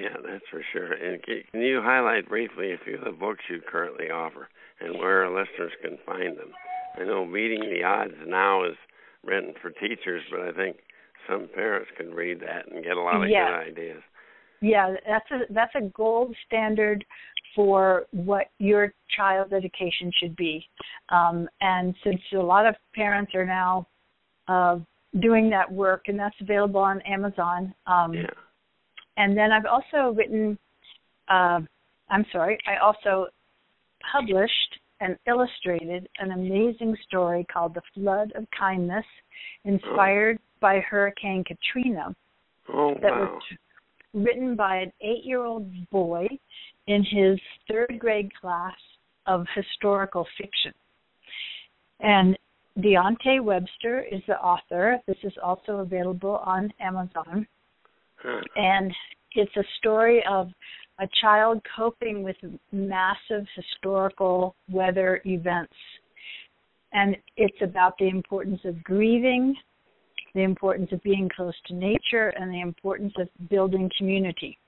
Yeah, 0.00 0.16
that's 0.24 0.44
for 0.50 0.62
sure. 0.72 0.92
And 0.92 1.22
can 1.22 1.60
you 1.60 1.80
highlight 1.82 2.28
briefly 2.28 2.72
a 2.72 2.78
few 2.84 2.96
of 2.96 3.04
the 3.04 3.12
books 3.12 3.44
you 3.50 3.60
currently 3.60 4.10
offer 4.10 4.48
and 4.80 4.98
where 4.98 5.24
our 5.24 5.30
listeners 5.30 5.72
can 5.82 5.98
find 6.06 6.36
them? 6.38 6.52
I 6.98 7.04
know 7.04 7.24
Beating 7.24 7.60
the 7.60 7.84
Odds 7.84 8.14
now 8.26 8.64
is 8.64 8.76
written 9.24 9.54
for 9.60 9.70
teachers, 9.70 10.22
but 10.30 10.40
I 10.40 10.52
think 10.52 10.76
some 11.28 11.48
parents 11.54 11.90
can 11.96 12.12
read 12.12 12.40
that 12.40 12.70
and 12.70 12.84
get 12.84 12.96
a 12.96 13.00
lot 13.00 13.22
of 13.22 13.30
yeah. 13.30 13.48
good 13.48 13.70
ideas. 13.70 14.02
Yeah, 14.60 14.94
that's 15.06 15.30
a 15.32 15.52
that's 15.52 15.74
a 15.74 15.88
gold 15.88 16.34
standard 16.46 17.04
for 17.54 18.04
what 18.12 18.46
your 18.58 18.94
child's 19.16 19.52
education 19.52 20.10
should 20.18 20.36
be. 20.36 20.64
Um, 21.08 21.48
and 21.60 21.94
since 22.04 22.20
a 22.32 22.38
lot 22.38 22.66
of 22.66 22.76
parents 22.94 23.34
are 23.34 23.44
now 23.44 23.88
uh, 24.48 24.78
doing 25.20 25.50
that 25.50 25.70
work, 25.70 26.04
and 26.06 26.18
that's 26.18 26.36
available 26.40 26.80
on 26.80 27.00
Amazon. 27.02 27.74
Um, 27.86 28.14
yeah. 28.14 28.30
And 29.16 29.36
then 29.36 29.52
I've 29.52 29.66
also 29.66 30.14
written, 30.14 30.58
uh, 31.28 31.60
I'm 32.10 32.26
sorry, 32.32 32.58
I 32.66 32.76
also 32.82 33.26
published 34.10 34.52
and 35.00 35.16
illustrated 35.26 36.08
an 36.18 36.30
amazing 36.30 36.96
story 37.06 37.44
called 37.52 37.74
The 37.74 37.82
Flood 37.94 38.32
of 38.36 38.46
Kindness, 38.56 39.04
inspired 39.64 40.38
oh. 40.40 40.44
by 40.60 40.78
Hurricane 40.78 41.44
Katrina. 41.44 42.14
Oh, 42.72 42.94
that 43.02 43.10
wow. 43.10 43.32
was 43.34 43.42
written 44.14 44.54
by 44.54 44.76
an 44.76 44.92
eight 45.00 45.24
year 45.24 45.44
old 45.44 45.68
boy 45.90 46.28
in 46.86 47.04
his 47.04 47.40
third 47.68 47.98
grade 47.98 48.30
class 48.40 48.76
of 49.26 49.46
historical 49.54 50.26
fiction. 50.38 50.72
And 52.00 52.36
Deontay 52.78 53.42
Webster 53.42 54.04
is 54.10 54.20
the 54.26 54.38
author. 54.38 54.98
This 55.06 55.18
is 55.22 55.32
also 55.42 55.78
available 55.78 56.42
on 56.44 56.72
Amazon. 56.80 57.46
And 58.56 58.92
it's 59.34 59.56
a 59.56 59.64
story 59.78 60.22
of 60.28 60.48
a 61.00 61.08
child 61.20 61.60
coping 61.76 62.22
with 62.22 62.36
massive 62.70 63.46
historical 63.56 64.54
weather 64.70 65.20
events. 65.24 65.74
And 66.92 67.16
it's 67.36 67.56
about 67.62 67.94
the 67.98 68.08
importance 68.08 68.60
of 68.64 68.82
grieving, 68.84 69.56
the 70.34 70.42
importance 70.42 70.90
of 70.92 71.02
being 71.02 71.28
close 71.34 71.54
to 71.66 71.74
nature, 71.74 72.28
and 72.38 72.52
the 72.52 72.60
importance 72.60 73.14
of 73.18 73.28
building 73.48 73.90
community. 73.96 74.58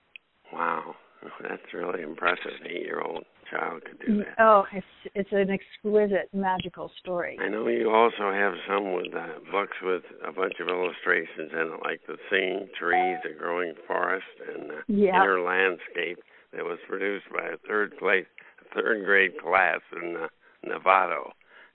Wow, 0.53 0.95
that's 1.43 1.75
really 1.75 2.03
impressive. 2.03 2.53
Eight-year-old 2.65 3.25
child 3.55 3.83
do 4.07 4.19
that. 4.19 4.35
Oh, 4.39 4.65
it's 4.73 4.87
it's 5.15 5.33
an 5.33 5.51
exquisite, 5.51 6.29
magical 6.33 6.91
story. 7.01 7.39
I 7.41 7.49
know 7.49 7.67
you 7.69 7.91
also 7.91 8.33
have 8.33 8.55
some 8.69 8.95
with 8.95 9.15
uh, 9.15 9.41
books 9.51 9.77
with 9.83 10.03
a 10.27 10.33
bunch 10.33 10.55
of 10.61 10.69
illustrations 10.69 11.53
in 11.53 11.73
it, 11.75 11.81
like 11.85 12.01
the 12.07 12.17
singing 12.31 12.69
trees, 12.79 13.19
the 13.23 13.39
growing 13.39 13.75
forest, 13.87 14.27
and 14.53 14.71
the 14.71 14.81
yeah. 14.89 15.23
inner 15.23 15.41
landscape 15.41 16.19
that 16.53 16.65
was 16.65 16.79
produced 16.89 17.27
by 17.33 17.47
a 17.47 17.57
third 17.69 17.97
place, 17.99 18.27
third 18.75 19.05
grade 19.05 19.33
class 19.43 19.81
in 20.01 20.17
uh, 20.17 20.29
Novato, 20.67 21.31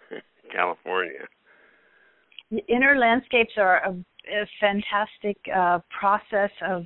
California. 0.51 1.27
The 2.51 2.65
inner 2.67 2.97
landscapes 2.97 3.53
are 3.57 3.77
a, 3.85 3.95
a 4.29 4.45
fantastic 4.59 5.37
uh, 5.55 5.79
process 5.97 6.51
of 6.67 6.85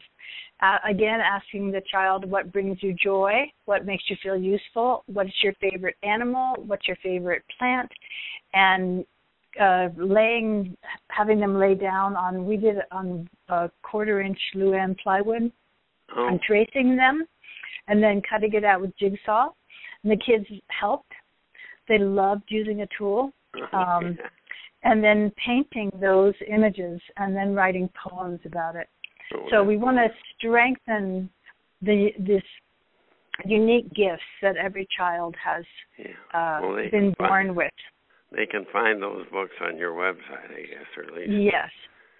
uh, 0.61 0.77
again 0.89 1.19
asking 1.19 1.71
the 1.71 1.81
child 1.91 2.29
what 2.29 2.51
brings 2.51 2.77
you 2.81 2.93
joy 2.93 3.41
what 3.65 3.85
makes 3.85 4.03
you 4.09 4.15
feel 4.21 4.37
useful 4.37 5.03
what's 5.07 5.43
your 5.43 5.53
favorite 5.53 5.95
animal 6.03 6.55
what's 6.65 6.87
your 6.87 6.97
favorite 6.97 7.43
plant 7.57 7.91
and 8.53 9.05
uh, 9.61 9.87
laying 9.97 10.75
having 11.09 11.39
them 11.39 11.59
lay 11.59 11.75
down 11.75 12.15
on 12.15 12.45
we 12.45 12.57
did 12.57 12.77
it 12.77 12.85
on 12.91 13.27
a 13.49 13.69
quarter 13.83 14.21
inch 14.21 14.39
luan 14.55 14.95
plywood 15.03 15.51
oh. 16.15 16.27
and 16.27 16.41
tracing 16.41 16.95
them 16.95 17.25
and 17.87 18.01
then 18.01 18.21
cutting 18.27 18.53
it 18.53 18.63
out 18.63 18.81
with 18.81 18.97
jigsaw. 18.97 19.47
And 20.03 20.11
the 20.11 20.17
kids 20.17 20.45
helped. 20.67 21.11
They 21.87 21.97
loved 21.97 22.43
using 22.47 22.81
a 22.81 22.87
tool. 22.97 23.31
Um, 23.71 24.17
and 24.83 25.03
then 25.03 25.31
painting 25.45 25.91
those 26.01 26.33
images 26.47 26.99
and 27.17 27.35
then 27.35 27.53
writing 27.53 27.89
poems 28.09 28.39
about 28.45 28.75
it 28.75 28.87
so 29.49 29.63
we 29.63 29.77
want 29.77 29.97
to 29.97 30.07
strengthen 30.37 31.29
the 31.81 32.09
this 32.19 32.43
unique 33.45 33.89
gifts 33.93 34.21
that 34.41 34.55
every 34.57 34.87
child 34.95 35.35
has 35.43 35.65
yeah. 35.97 36.05
uh, 36.33 36.59
well, 36.61 36.75
been 36.91 37.13
born 37.17 37.47
find, 37.47 37.55
with. 37.55 37.71
They 38.31 38.45
can 38.45 38.65
find 38.71 39.01
those 39.01 39.25
books 39.31 39.53
on 39.61 39.77
your 39.77 39.91
website, 39.91 40.51
I 40.51 40.61
guess, 40.61 40.87
or 40.97 41.03
at 41.03 41.13
least 41.13 41.31
yes. 41.31 41.69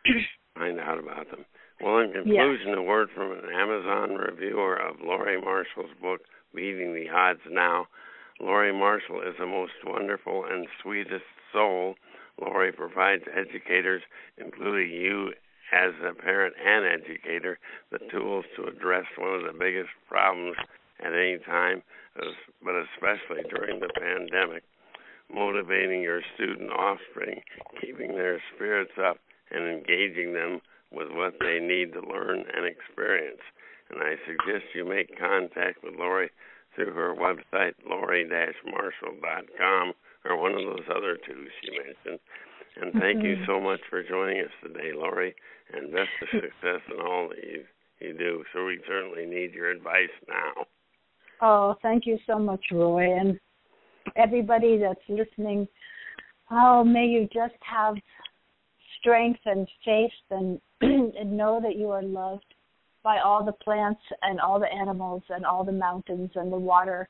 find 0.55 0.79
out 0.79 0.99
about 0.99 1.29
them. 1.29 1.45
Well, 1.81 1.99
in 1.99 2.13
conclusion, 2.13 2.67
yes. 2.69 2.77
a 2.77 2.81
word 2.81 3.09
from 3.15 3.31
an 3.31 3.49
Amazon 3.53 4.15
reviewer 4.15 4.75
of 4.75 4.97
Laurie 5.03 5.41
Marshall's 5.41 5.91
book, 6.01 6.21
Beating 6.55 6.93
the 6.93 7.09
Odds 7.09 7.41
Now. 7.49 7.87
Laurie 8.39 8.73
Marshall 8.73 9.21
is 9.21 9.35
the 9.39 9.45
most 9.45 9.73
wonderful 9.85 10.45
and 10.49 10.67
sweetest 10.81 11.23
soul. 11.51 11.95
Laurie 12.39 12.71
provides 12.71 13.23
educators, 13.35 14.03
including 14.37 14.91
you 14.91 15.33
as 15.71 15.93
a 16.05 16.13
parent 16.13 16.53
and 16.63 16.85
educator 16.85 17.57
the 17.91 17.97
tools 18.11 18.45
to 18.55 18.65
address 18.65 19.05
one 19.17 19.33
of 19.33 19.43
the 19.43 19.53
biggest 19.57 19.89
problems 20.07 20.55
at 20.99 21.13
any 21.13 21.39
time, 21.39 21.81
but 22.15 22.75
especially 22.93 23.41
during 23.49 23.79
the 23.79 23.89
pandemic, 23.99 24.63
motivating 25.33 26.01
your 26.01 26.21
student 26.35 26.71
offspring, 26.71 27.41
keeping 27.81 28.15
their 28.15 28.39
spirits 28.55 28.93
up, 29.03 29.17
and 29.51 29.67
engaging 29.67 30.33
them 30.33 30.61
with 30.91 31.09
what 31.11 31.33
they 31.39 31.59
need 31.59 31.93
to 31.93 32.01
learn 32.01 32.45
and 32.55 32.65
experience. 32.65 33.41
And 33.89 34.01
I 34.01 34.15
suggest 34.25 34.75
you 34.75 34.85
make 34.85 35.19
contact 35.19 35.83
with 35.83 35.95
Laurie 35.95 36.31
through 36.75 36.93
her 36.93 37.13
website, 37.13 37.73
laurie-marshall.com, 37.87 39.93
or 40.25 40.37
one 40.37 40.53
of 40.53 40.63
those 40.63 40.87
other 40.89 41.17
two 41.17 41.45
she 41.61 41.71
mentioned. 41.71 42.19
And 42.81 42.91
thank 42.93 43.19
mm-hmm. 43.19 43.25
you 43.25 43.45
so 43.45 43.59
much 43.59 43.79
for 43.89 44.01
joining 44.03 44.41
us 44.41 44.51
today, 44.63 44.91
Laurie, 44.95 45.35
and 45.73 45.91
best 45.91 46.09
of 46.21 46.27
success 46.31 46.81
in 46.91 46.99
all 46.99 47.29
that 47.29 47.43
you, 47.43 47.63
you 47.99 48.17
do. 48.17 48.43
So 48.53 48.65
we 48.65 48.79
certainly 48.87 49.25
need 49.25 49.53
your 49.53 49.69
advice 49.69 50.13
now. 50.27 50.65
Oh, 51.41 51.75
thank 51.81 52.05
you 52.05 52.17
so 52.25 52.39
much, 52.39 52.63
Roy. 52.71 53.19
And 53.19 53.39
everybody 54.15 54.77
that's 54.77 54.99
listening, 55.07 55.67
oh, 56.49 56.83
may 56.83 57.05
you 57.05 57.27
just 57.33 57.59
have 57.61 57.95
strength 58.99 59.41
and 59.45 59.67
faith 59.85 60.11
and, 60.31 60.59
and 60.81 61.37
know 61.37 61.59
that 61.61 61.75
you 61.75 61.89
are 61.89 62.03
loved 62.03 62.45
by 63.03 63.19
all 63.19 63.43
the 63.45 63.51
plants 63.51 64.01
and 64.21 64.39
all 64.39 64.59
the 64.59 64.71
animals 64.71 65.21
and 65.29 65.45
all 65.45 65.63
the 65.63 65.71
mountains 65.71 66.31
and 66.35 66.51
the 66.51 66.57
water. 66.57 67.07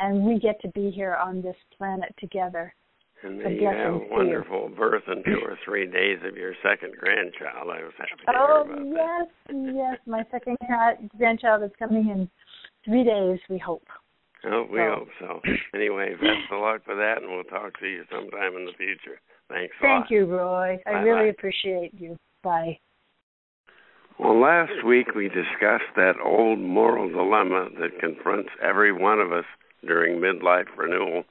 And 0.00 0.24
we 0.24 0.38
get 0.38 0.60
to 0.62 0.68
be 0.68 0.90
here 0.90 1.14
on 1.14 1.40
this 1.42 1.56
planet 1.76 2.14
together. 2.18 2.74
And 3.22 3.40
you 3.40 3.68
a 3.68 3.98
wonderful 4.10 4.70
birth 4.76 5.04
in 5.06 5.24
two 5.24 5.40
or 5.42 5.56
three 5.64 5.86
days 5.86 6.18
of 6.26 6.36
your 6.36 6.52
second 6.62 6.92
grandchild. 6.98 7.70
I 7.70 7.82
was 7.82 7.92
happy 7.96 8.10
to 8.26 8.32
oh, 8.36 8.64
hear 8.66 8.74
about 8.74 8.86
yes, 8.86 9.28
that. 9.46 9.72
yes. 9.74 9.98
My 10.06 10.24
second 10.30 10.58
grandchild 11.16 11.62
is 11.62 11.70
coming 11.78 12.10
in 12.10 12.28
three 12.84 13.02
days, 13.02 13.38
we 13.48 13.56
hope. 13.56 13.86
Oh, 14.44 14.66
we 14.70 14.78
so. 14.78 14.94
hope 14.94 15.08
so. 15.20 15.40
Anyway, 15.74 16.12
best 16.20 16.52
of 16.52 16.60
luck 16.60 16.82
with 16.86 16.98
that, 16.98 17.22
and 17.22 17.30
we'll 17.30 17.44
talk 17.44 17.78
to 17.80 17.86
you 17.86 18.04
sometime 18.10 18.56
in 18.56 18.66
the 18.66 18.72
future. 18.76 19.18
Thanks 19.48 19.74
a 19.80 19.82
Thank 19.82 20.00
lot. 20.02 20.10
you, 20.10 20.26
Roy. 20.26 20.78
I 20.86 20.90
really 20.90 21.30
bye. 21.30 21.36
appreciate 21.38 21.94
you. 21.94 22.18
Bye. 22.42 22.78
Well, 24.18 24.38
last 24.38 24.84
week 24.86 25.14
we 25.14 25.28
discussed 25.28 25.90
that 25.96 26.14
old 26.22 26.58
moral 26.58 27.08
dilemma 27.08 27.68
that 27.80 27.98
confronts 28.00 28.50
every 28.62 28.92
one 28.92 29.18
of 29.18 29.32
us 29.32 29.46
during 29.86 30.20
midlife 30.20 30.66
renewal 30.76 31.24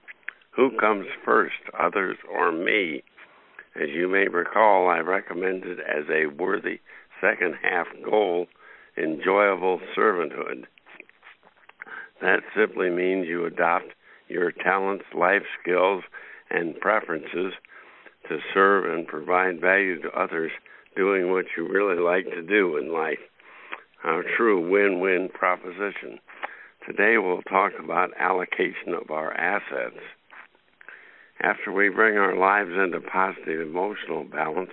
who 0.52 0.78
comes 0.78 1.08
first, 1.26 1.56
others 1.80 2.18
or 2.32 2.52
me? 2.52 3.04
As 3.76 3.90
you 3.90 4.08
may 4.08 4.28
recall, 4.28 4.88
I 4.88 5.00
recommended 5.00 5.80
as 5.80 6.06
a 6.10 6.28
worthy 6.28 6.80
second 7.20 7.56
half 7.62 7.88
goal 8.04 8.48
enjoyable 8.98 9.80
servanthood. 9.98 10.66
That 12.22 12.42
simply 12.56 12.90
means 12.90 13.28
you 13.28 13.46
adopt 13.46 13.88
your 14.28 14.52
talents, 14.52 15.06
life 15.14 15.44
skills, 15.62 16.04
and 16.50 16.80
preferences 16.80 17.54
to 18.30 18.38
serve 18.54 18.86
and 18.86 19.08
provide 19.08 19.60
value 19.60 20.02
to 20.02 20.12
others 20.12 20.52
doing 20.96 21.32
what 21.32 21.46
you 21.58 21.68
really 21.68 22.00
like 22.02 22.26
to 22.26 22.42
do 22.42 22.78
in 22.78 22.94
life. 22.94 23.20
A 24.06 24.22
true 24.38 24.70
win 24.70 25.00
win 25.00 25.30
proposition. 25.34 26.20
Today 26.88 27.18
we'll 27.18 27.42
talk 27.44 27.72
about 27.82 28.10
allocation 28.20 28.94
of 28.94 29.10
our 29.10 29.32
assets. 29.34 30.04
After 31.40 31.72
we 31.72 31.88
bring 31.88 32.18
our 32.18 32.36
lives 32.36 32.72
into 32.72 33.00
positive 33.00 33.62
emotional 33.62 34.26
balance, 34.26 34.72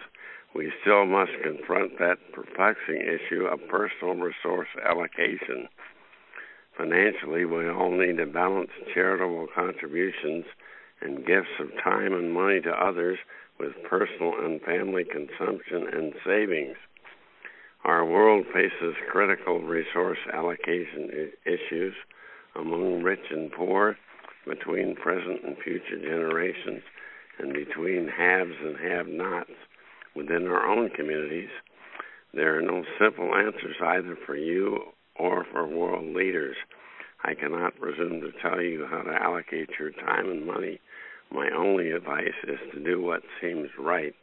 we 0.52 0.72
still 0.80 1.06
must 1.06 1.30
confront 1.44 2.00
that 2.00 2.18
perplexing 2.32 3.00
issue 3.00 3.44
of 3.44 3.60
personal 3.68 4.16
resource 4.16 4.66
allocation. 4.84 5.68
Financially, 6.76 7.44
we 7.44 7.68
all 7.68 7.92
need 7.92 8.16
to 8.16 8.26
balance 8.26 8.70
charitable 8.92 9.46
contributions 9.54 10.46
and 11.02 11.24
gifts 11.24 11.60
of 11.60 11.70
time 11.84 12.12
and 12.12 12.32
money 12.32 12.60
to 12.60 12.70
others 12.70 13.20
with 13.60 13.70
personal 13.88 14.34
and 14.44 14.60
family 14.62 15.04
consumption 15.04 15.86
and 15.92 16.12
savings. 16.26 16.76
Our 17.84 18.04
world 18.04 18.44
faces 18.52 18.94
critical 19.10 19.60
resource 19.60 20.18
allocation 20.32 21.32
issues 21.46 21.94
among 22.54 23.02
rich 23.02 23.30
and 23.30 23.50
poor, 23.50 23.96
between 24.46 24.96
present 24.96 25.42
and 25.44 25.56
future 25.58 25.98
generations, 25.98 26.82
and 27.38 27.52
between 27.52 28.08
haves 28.08 28.54
and 28.62 28.76
have 28.76 29.06
nots 29.06 29.52
within 30.14 30.46
our 30.46 30.66
own 30.66 30.90
communities. 30.90 31.50
There 32.34 32.56
are 32.56 32.62
no 32.62 32.84
simple 32.98 33.34
answers 33.34 33.76
either 33.82 34.16
for 34.26 34.36
you 34.36 34.92
or 35.16 35.46
for 35.50 35.66
world 35.66 36.14
leaders. 36.14 36.56
I 37.24 37.34
cannot 37.34 37.78
presume 37.80 38.20
to 38.20 38.32
tell 38.42 38.60
you 38.60 38.86
how 38.90 39.02
to 39.02 39.22
allocate 39.22 39.70
your 39.78 39.90
time 39.90 40.30
and 40.30 40.46
money. 40.46 40.80
My 41.30 41.48
only 41.50 41.90
advice 41.90 42.34
is 42.46 42.58
to 42.72 42.80
do 42.82 43.00
what 43.00 43.22
seems 43.40 43.68
right. 43.78 44.14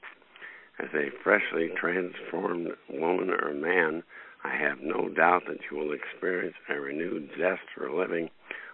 As 0.79 0.93
a 0.93 1.09
freshly 1.23 1.69
transformed 1.69 2.75
woman 2.89 3.31
or 3.31 3.53
man, 3.53 4.03
I 4.43 4.55
have 4.55 4.79
no 4.81 5.09
doubt 5.09 5.45
that 5.47 5.59
you 5.69 5.77
will 5.77 5.91
experience 5.91 6.55
a 6.69 6.79
renewed 6.79 7.31
zest 7.37 7.63
for 7.75 7.91
living, 7.91 8.29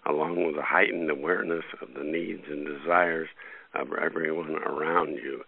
along 0.05 0.45
with 0.45 0.57
a 0.57 0.63
heightened 0.63 1.09
awareness 1.09 1.65
of 1.81 1.93
the 1.93 2.03
needs 2.03 2.43
and 2.49 2.65
desires 2.65 3.29
of 3.73 3.93
everyone 3.93 4.55
around 4.57 5.15
you 5.15 5.43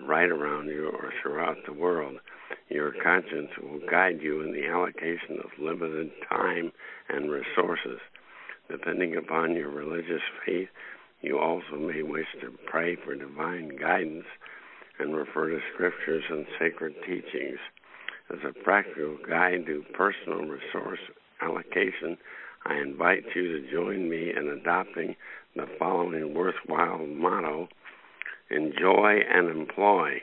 right 0.00 0.30
around 0.30 0.68
you 0.68 0.88
or 0.88 1.12
throughout 1.22 1.64
the 1.66 1.72
world. 1.72 2.18
Your 2.68 2.92
conscience 2.92 3.50
will 3.62 3.80
guide 3.88 4.20
you 4.20 4.42
in 4.42 4.52
the 4.52 4.66
allocation 4.66 5.38
of 5.42 5.58
limited 5.58 6.10
time 6.28 6.72
and 7.08 7.30
resources. 7.30 8.00
Depending 8.68 9.16
upon 9.16 9.54
your 9.54 9.70
religious 9.70 10.22
faith, 10.44 10.68
you 11.22 11.38
also 11.38 11.76
may 11.76 12.02
wish 12.02 12.26
to 12.40 12.50
pray 12.66 12.96
for 12.96 13.14
divine 13.14 13.76
guidance 13.76 14.26
and 14.98 15.16
refer 15.16 15.50
to 15.50 15.60
scriptures 15.72 16.24
and 16.30 16.46
sacred 16.58 16.94
teachings. 17.06 17.58
As 18.30 18.38
a 18.44 18.52
practical 18.64 19.18
guide 19.28 19.66
to 19.66 19.84
personal 19.92 20.44
resource 20.44 21.00
allocation, 21.42 22.16
I 22.64 22.78
invite 22.78 23.24
you 23.34 23.60
to 23.60 23.70
join 23.70 24.08
me 24.08 24.32
in 24.34 24.48
adopting 24.48 25.16
the 25.54 25.66
following 25.78 26.34
worthwhile 26.34 27.06
motto 27.06 27.68
enjoy 28.50 29.20
and 29.28 29.48
employ. 29.48 30.22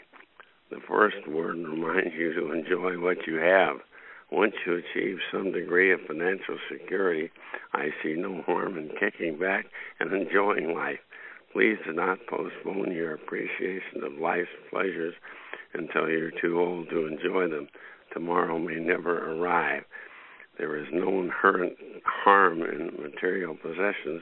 The 0.70 0.80
first 0.88 1.28
word 1.28 1.58
reminds 1.58 2.16
you 2.16 2.34
to 2.34 2.52
enjoy 2.52 3.00
what 3.00 3.28
you 3.28 3.36
have. 3.36 3.78
Once 4.32 4.54
you 4.66 4.76
achieve 4.76 5.18
some 5.32 5.52
degree 5.52 5.92
of 5.92 6.00
financial 6.08 6.58
security, 6.72 7.30
I 7.74 7.90
see 8.02 8.14
no 8.14 8.42
harm 8.44 8.78
in 8.78 8.90
kicking 8.98 9.38
back 9.38 9.66
and 10.00 10.14
enjoying 10.14 10.74
life. 10.74 11.00
Please 11.54 11.78
do 11.86 11.94
not 11.94 12.26
postpone 12.28 12.92
your 12.94 13.14
appreciation 13.14 14.04
of 14.04 14.14
life's 14.14 14.50
pleasures 14.70 15.14
until 15.74 16.10
you're 16.10 16.32
too 16.32 16.60
old 16.60 16.90
to 16.90 17.08
enjoy 17.08 17.50
them. 17.50 17.68
Tomorrow 18.14 18.60
may 18.60 18.76
never 18.76 19.34
arrive. 19.34 19.84
There 20.58 20.78
is 20.78 20.88
no 20.92 21.22
inherent 21.22 21.74
harm 22.06 22.62
in 22.62 22.92
material 23.02 23.56
possessions 23.56 24.22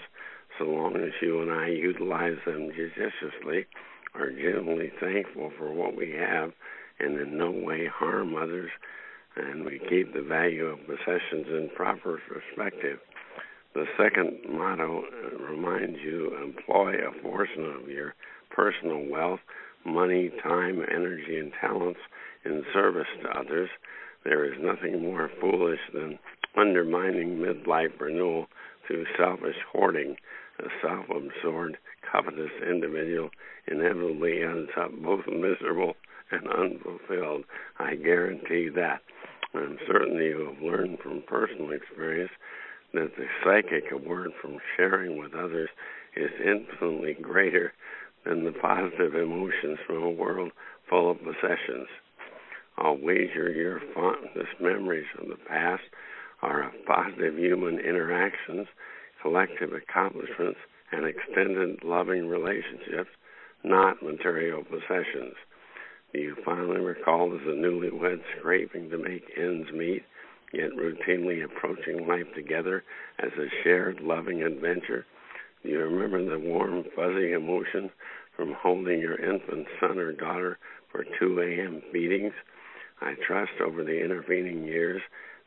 so 0.58 0.66
long 0.66 0.96
as 0.96 1.12
you 1.22 1.42
and 1.42 1.52
I 1.52 1.68
utilize 1.68 2.38
them 2.46 2.72
judiciously 2.76 3.66
are 4.14 4.32
genuinely 4.32 4.92
thankful 5.00 5.52
for 5.58 5.72
what 5.72 5.96
we 5.96 6.12
have 6.12 6.52
and 7.00 7.20
in 7.20 7.38
no 7.38 7.52
way 7.52 7.86
harm 7.88 8.36
others, 8.36 8.70
and 9.36 9.64
we 9.64 9.80
keep 9.90 10.14
the 10.14 10.22
value 10.22 10.66
of 10.66 10.80
possessions 10.86 11.48
in 11.48 11.70
proper 11.76 12.20
perspective. 12.28 13.00
The 13.76 13.86
second 13.98 14.40
motto 14.50 15.04
uh, 15.04 15.38
reminds 15.44 16.00
you 16.00 16.36
employ 16.44 16.96
a 16.96 17.12
portion 17.22 17.66
of 17.66 17.88
your 17.88 18.16
personal 18.50 19.06
wealth, 19.06 19.42
money, 19.86 20.32
time, 20.42 20.84
energy, 20.90 21.38
and 21.38 21.54
talents 21.62 22.00
in 22.46 22.66
service 22.74 23.08
to 23.22 23.30
others. 23.30 23.70
There 24.24 24.44
is 24.44 24.60
nothing 24.60 25.04
more 25.04 25.30
foolish 25.40 25.80
than 25.94 26.18
undermining 26.58 27.38
midlife 27.38 28.00
renewal 28.00 28.48
through 28.88 29.06
selfish 29.16 29.58
hoarding. 29.72 30.18
A 30.60 30.70
self 30.82 31.06
absorbed, 31.10 31.78
covetous 32.12 32.52
individual 32.68 33.30
inevitably 33.68 34.42
ends 34.42 34.72
up 34.78 34.92
both 34.94 35.28
miserable 35.28 35.96
and 36.32 36.48
unfulfilled. 36.48 37.46
I 37.78 37.96
guarantee 37.96 38.70
that. 38.70 39.02
I'm 39.54 39.78
certain 39.88 40.16
you 40.16 40.54
have 40.54 40.64
learned 40.64 41.00
from 41.00 41.24
personal 41.28 41.72
experience 41.72 42.32
that 42.94 43.12
the 43.18 43.26
psychic 43.44 43.92
award 43.92 44.32
from 44.42 44.58
sharing 44.76 45.18
with 45.18 45.34
others 45.34 45.70
is 46.16 46.32
infinitely 46.44 47.14
greater 47.22 47.74
than 48.26 48.44
the 48.44 48.52
positive 48.52 49.16
emotions 49.16 49.80
from 49.86 50.04
a 50.04 50.10
world 50.10 50.52
full 50.90 51.12
of 51.12 51.18
possessions. 51.20 51.88
I'll 52.78 52.98
wager 52.98 53.52
your 53.52 53.82
fondest 53.94 54.60
memories 54.60 55.08
of 55.20 55.28
the 55.28 55.38
past 55.48 55.84
are 56.42 56.64
of 56.64 56.86
positive 56.86 57.38
human 57.38 57.80
interactions, 57.80 58.68
collective 59.22 59.74
accomplishments, 59.74 60.60
and 60.92 61.06
extended 61.06 61.84
loving 61.84 62.28
relationships 62.28 63.10
not 63.64 64.02
material 64.02 64.64
possessions. 64.64 65.36
Do 66.14 66.20
you 66.20 66.36
finally 66.46 66.80
recall 66.80 67.36
as 67.36 67.42
a 67.42 67.52
newlywed 67.52 68.22
scraping 68.38 68.90
to 68.90 68.98
make 68.98 69.24
ends 69.38 69.72
meet, 69.72 70.04
yet 70.54 70.72
routinely 70.72 71.44
approaching 71.44 72.08
life 72.08 72.28
together 72.36 72.84
as 73.20 73.32
a 73.38 73.64
shared 73.64 74.00
loving 74.02 74.44
adventure? 74.44 75.06
Do 75.64 75.70
you 75.70 75.80
remember 75.80 76.24
the 76.24 76.40
warm, 76.40 76.86
fuzzy 76.96 77.34
emotion 77.34 77.90
from 78.36 78.54
holding 78.54 79.00
your 79.00 79.20
infant 79.20 79.68
son 79.80 80.00
or 80.00 80.14
daughter 80.14 80.58
for 80.92 81.06
2 81.20 81.40
a.m. 81.42 81.82
feedings? 81.92 82.34
I 83.02 83.16
trust 83.28 83.52
over 83.64 83.84
the 83.84 84.04
intervening 84.04 84.64
years 84.64 85.02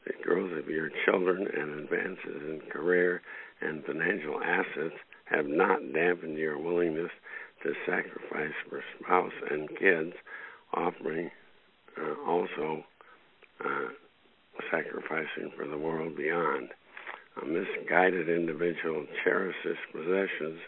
the 0.07 0.13
growth 0.23 0.53
of 0.59 0.69
your 0.69 0.91
children 1.05 1.47
and 1.47 1.81
advances 1.81 2.43
in 2.43 2.61
career 2.71 3.23
and 3.61 3.85
financial 3.85 4.43
assets 4.43 4.97
have 5.27 5.47
not 5.47 5.93
dampened 5.93 6.37
your 6.37 6.59
willingness 6.59 7.11
to 7.63 7.73
sacrifice 7.87 8.55
for 8.69 8.83
spouse 8.99 9.33
and 9.51 9.69
kids, 9.79 10.13
offering 10.75 11.31
uh, 11.97 12.15
also 12.29 12.85
uh, 13.65 13.89
sacrificing 14.71 15.53
for 15.57 15.67
the 15.67 15.79
world 15.79 16.17
beyond. 16.17 16.69
A 17.41 17.47
misguided 17.47 18.29
individual 18.29 19.07
cherishes 19.25 19.79
possessions 19.93 20.61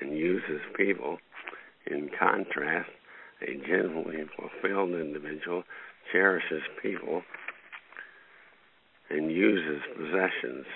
and 0.00 0.16
uses 0.16 0.60
people. 0.76 1.18
In 1.86 2.10
contrast, 2.18 2.90
a 3.42 3.54
genuinely 3.66 4.24
fulfilled 4.36 4.94
individual 4.94 5.62
cherishes 6.12 6.62
people 6.82 7.22
and 9.10 9.30
uses 9.30 9.80
possessions. 9.96 10.66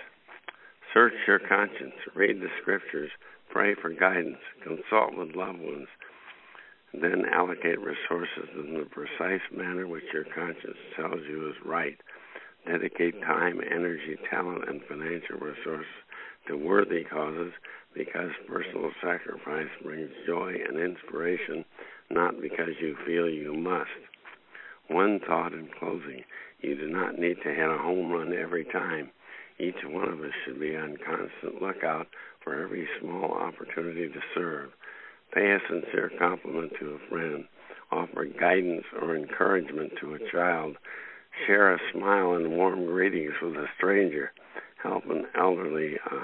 Search 0.95 1.15
your 1.27 1.39
conscience, 1.39 1.95
read 2.15 2.41
the 2.41 2.49
scriptures, 2.61 3.11
Pray 3.53 3.75
for 3.75 3.91
guidance, 3.91 4.39
consult 4.65 5.15
with 5.15 5.37
loved 5.37 5.61
ones, 5.61 5.89
then 6.95 7.25
allocate 7.31 7.79
resources 7.79 8.49
in 8.55 8.73
the 8.73 8.87
precise 8.87 9.43
manner 9.55 9.87
which 9.87 10.05
your 10.15 10.25
conscience 10.25 10.79
tells 10.97 11.21
you 11.29 11.51
is 11.51 11.57
right. 11.63 12.01
Dedicate 12.67 13.21
time, 13.23 13.61
energy, 13.61 14.17
talent, 14.31 14.69
and 14.69 14.81
financial 14.89 15.37
resources 15.39 15.87
to 16.47 16.57
worthy 16.57 17.05
causes 17.05 17.53
because 17.95 18.31
personal 18.47 18.91
sacrifice 19.03 19.69
brings 19.83 20.11
joy 20.27 20.55
and 20.69 20.79
inspiration, 20.79 21.65
not 22.11 22.41
because 22.41 22.71
you 22.81 22.97
feel 23.07 23.29
you 23.29 23.53
must. 23.53 23.91
One 24.89 25.21
thought 25.21 25.53
in 25.53 25.69
closing 25.79 26.25
you 26.61 26.77
do 26.77 26.89
not 26.89 27.19
need 27.19 27.37
to 27.43 27.55
hit 27.55 27.69
a 27.69 27.79
home 27.79 28.13
run 28.13 28.33
every 28.33 28.65
time. 28.65 29.11
Each 29.59 29.83
one 29.85 30.09
of 30.09 30.21
us 30.21 30.33
should 30.45 30.61
be 30.61 30.77
on 30.77 30.97
constant 30.97 31.61
lookout 31.61 32.07
for 32.43 32.63
every 32.63 32.89
small 33.01 33.33
opportunity 33.33 34.09
to 34.09 34.21
serve. 34.35 34.71
Pay 35.35 35.51
a 35.53 35.59
sincere 35.69 36.11
compliment 36.19 36.73
to 36.79 36.95
a 36.95 37.09
friend. 37.09 37.45
Offer 37.91 38.25
guidance 38.25 38.85
or 39.01 39.17
encouragement 39.17 39.93
to 40.01 40.15
a 40.15 40.31
child. 40.31 40.77
Share 41.47 41.75
a 41.75 41.79
smile 41.93 42.35
and 42.35 42.51
warm 42.51 42.87
greetings 42.87 43.35
with 43.43 43.55
a 43.55 43.67
stranger, 43.77 44.33
help 44.83 45.05
an 45.11 45.27
elderly 45.39 45.97
uh, 46.11 46.23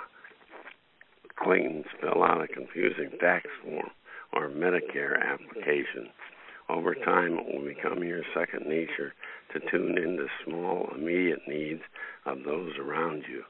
acquaintance 1.31 1.87
fill 2.01 2.23
out 2.23 2.43
a 2.43 2.49
confusing 2.49 3.11
tax 3.21 3.47
form 3.65 3.91
or 4.33 4.49
Medicare 4.49 5.21
application. 5.23 6.09
Over 6.69 6.95
time, 6.95 7.39
it 7.39 7.55
will 7.55 7.65
become 7.65 8.05
your 8.05 8.23
second 8.35 8.67
nature 8.67 9.15
to 9.53 9.61
tune 9.71 9.97
into 9.97 10.27
small, 10.45 10.91
immediate 10.95 11.41
needs 11.49 11.81
of 12.27 12.45
those 12.45 12.73
around 12.79 13.25
you. 13.29 13.45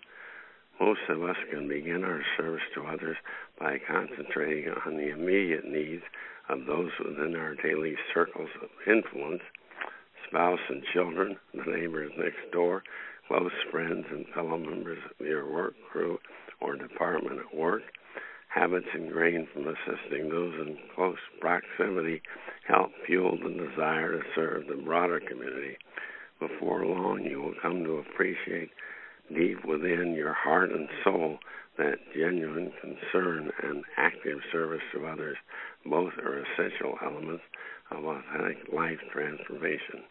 Most 0.81 1.01
of 1.09 1.25
us 1.25 1.37
can 1.51 1.67
begin 1.67 2.05
our 2.05 2.23
service 2.37 2.63
to 2.75 2.87
others 2.87 3.17
by 3.59 3.79
concentrating 3.79 4.73
on 4.87 4.97
the 4.97 5.09
immediate 5.09 5.65
needs 5.65 6.05
of 6.49 6.67
those 6.67 6.93
within 7.05 7.35
our 7.35 7.57
daily 7.57 7.97
circles 8.15 8.51
of 8.63 8.69
influence 8.87 9.43
spouse 10.29 10.61
and 10.69 10.83
children, 10.93 11.37
the 11.55 11.71
neighbors 11.71 12.13
next 12.17 12.53
door, 12.53 12.83
close 13.27 13.51
friends 13.71 14.07
and 14.11 14.27
fellow 14.35 14.59
members 14.59 14.99
of 15.19 15.27
your 15.27 15.51
work 15.51 15.75
crew 15.91 16.19
or 16.61 16.77
department 16.77 17.39
at 17.39 17.57
work. 17.59 17.83
Habits 18.49 18.87
ingrained 18.95 19.49
from 19.53 19.69
assisting 19.69 20.29
those 20.29 20.55
in 20.55 20.79
close 20.95 21.19
proximity 21.41 22.23
help 22.67 22.91
fuel 23.07 23.39
the 23.43 23.51
desire 23.51 24.13
to 24.13 24.23
serve 24.35 24.67
the 24.67 24.83
broader 24.83 25.21
community. 25.21 25.77
Before 26.41 26.87
long, 26.87 27.23
you 27.25 27.43
will 27.43 27.55
come 27.61 27.85
to 27.85 27.99
appreciate 27.99 28.71
deep 29.35 29.65
within 29.65 30.15
your 30.15 30.33
heart 30.33 30.71
and 30.71 30.89
soul 31.05 31.39
that 31.77 31.99
genuine 32.15 32.73
concern 32.81 33.51
and 33.63 33.85
active 33.97 34.39
service 34.51 34.83
to 34.93 35.07
others 35.07 35.37
both 35.87 36.13
are 36.19 36.43
essential 36.43 36.99
elements 37.05 37.43
of 37.91 38.05
authentic 38.05 38.59
life 38.73 38.99
transformation. 39.13 40.03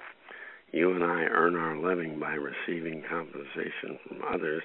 You 0.72 0.94
and 0.94 1.04
I 1.04 1.24
earn 1.26 1.56
our 1.56 1.78
living 1.78 2.20
by 2.20 2.34
receiving 2.34 3.04
compensation 3.10 4.00
from 4.08 4.22
others, 4.34 4.64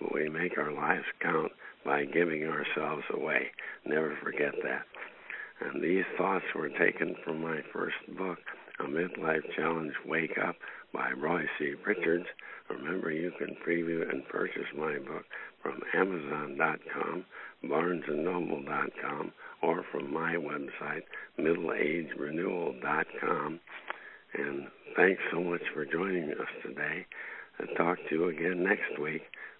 but 0.00 0.12
we 0.12 0.28
make 0.28 0.56
our 0.58 0.72
lives 0.72 1.04
count 1.20 1.52
by 1.84 2.04
giving 2.04 2.44
ourselves 2.44 3.04
away. 3.12 3.50
Never 3.84 4.16
forget 4.22 4.54
that. 4.62 4.86
And 5.60 5.82
these 5.82 6.04
thoughts 6.16 6.44
were 6.54 6.70
taken 6.70 7.16
from 7.24 7.42
my 7.42 7.60
first 7.72 7.96
book, 8.16 8.38
A 8.80 8.84
Midlife 8.84 9.44
Challenge 9.56 9.92
Wake 10.06 10.38
Up 10.38 10.56
by 10.92 11.10
Roy 11.12 11.44
C. 11.58 11.74
Richards. 11.86 12.26
Remember, 12.72 13.10
you 13.10 13.32
can 13.38 13.56
preview 13.66 14.06
and 14.10 14.28
purchase 14.28 14.66
my 14.76 14.98
book 14.98 15.24
from 15.62 15.80
Amazon.com, 15.94 17.24
BarnesandNoble.com, 17.64 19.32
or 19.62 19.82
from 19.90 20.12
my 20.12 20.34
website, 20.34 21.04
MiddleAgeRenewal.com. 21.38 23.60
And 24.34 24.66
thanks 24.96 25.20
so 25.30 25.40
much 25.40 25.60
for 25.74 25.84
joining 25.84 26.30
us 26.30 26.48
today. 26.62 27.04
I'll 27.60 27.66
talk 27.76 27.98
to 28.08 28.14
you 28.14 28.28
again 28.28 28.64
next 28.64 28.98
week. 29.00 29.20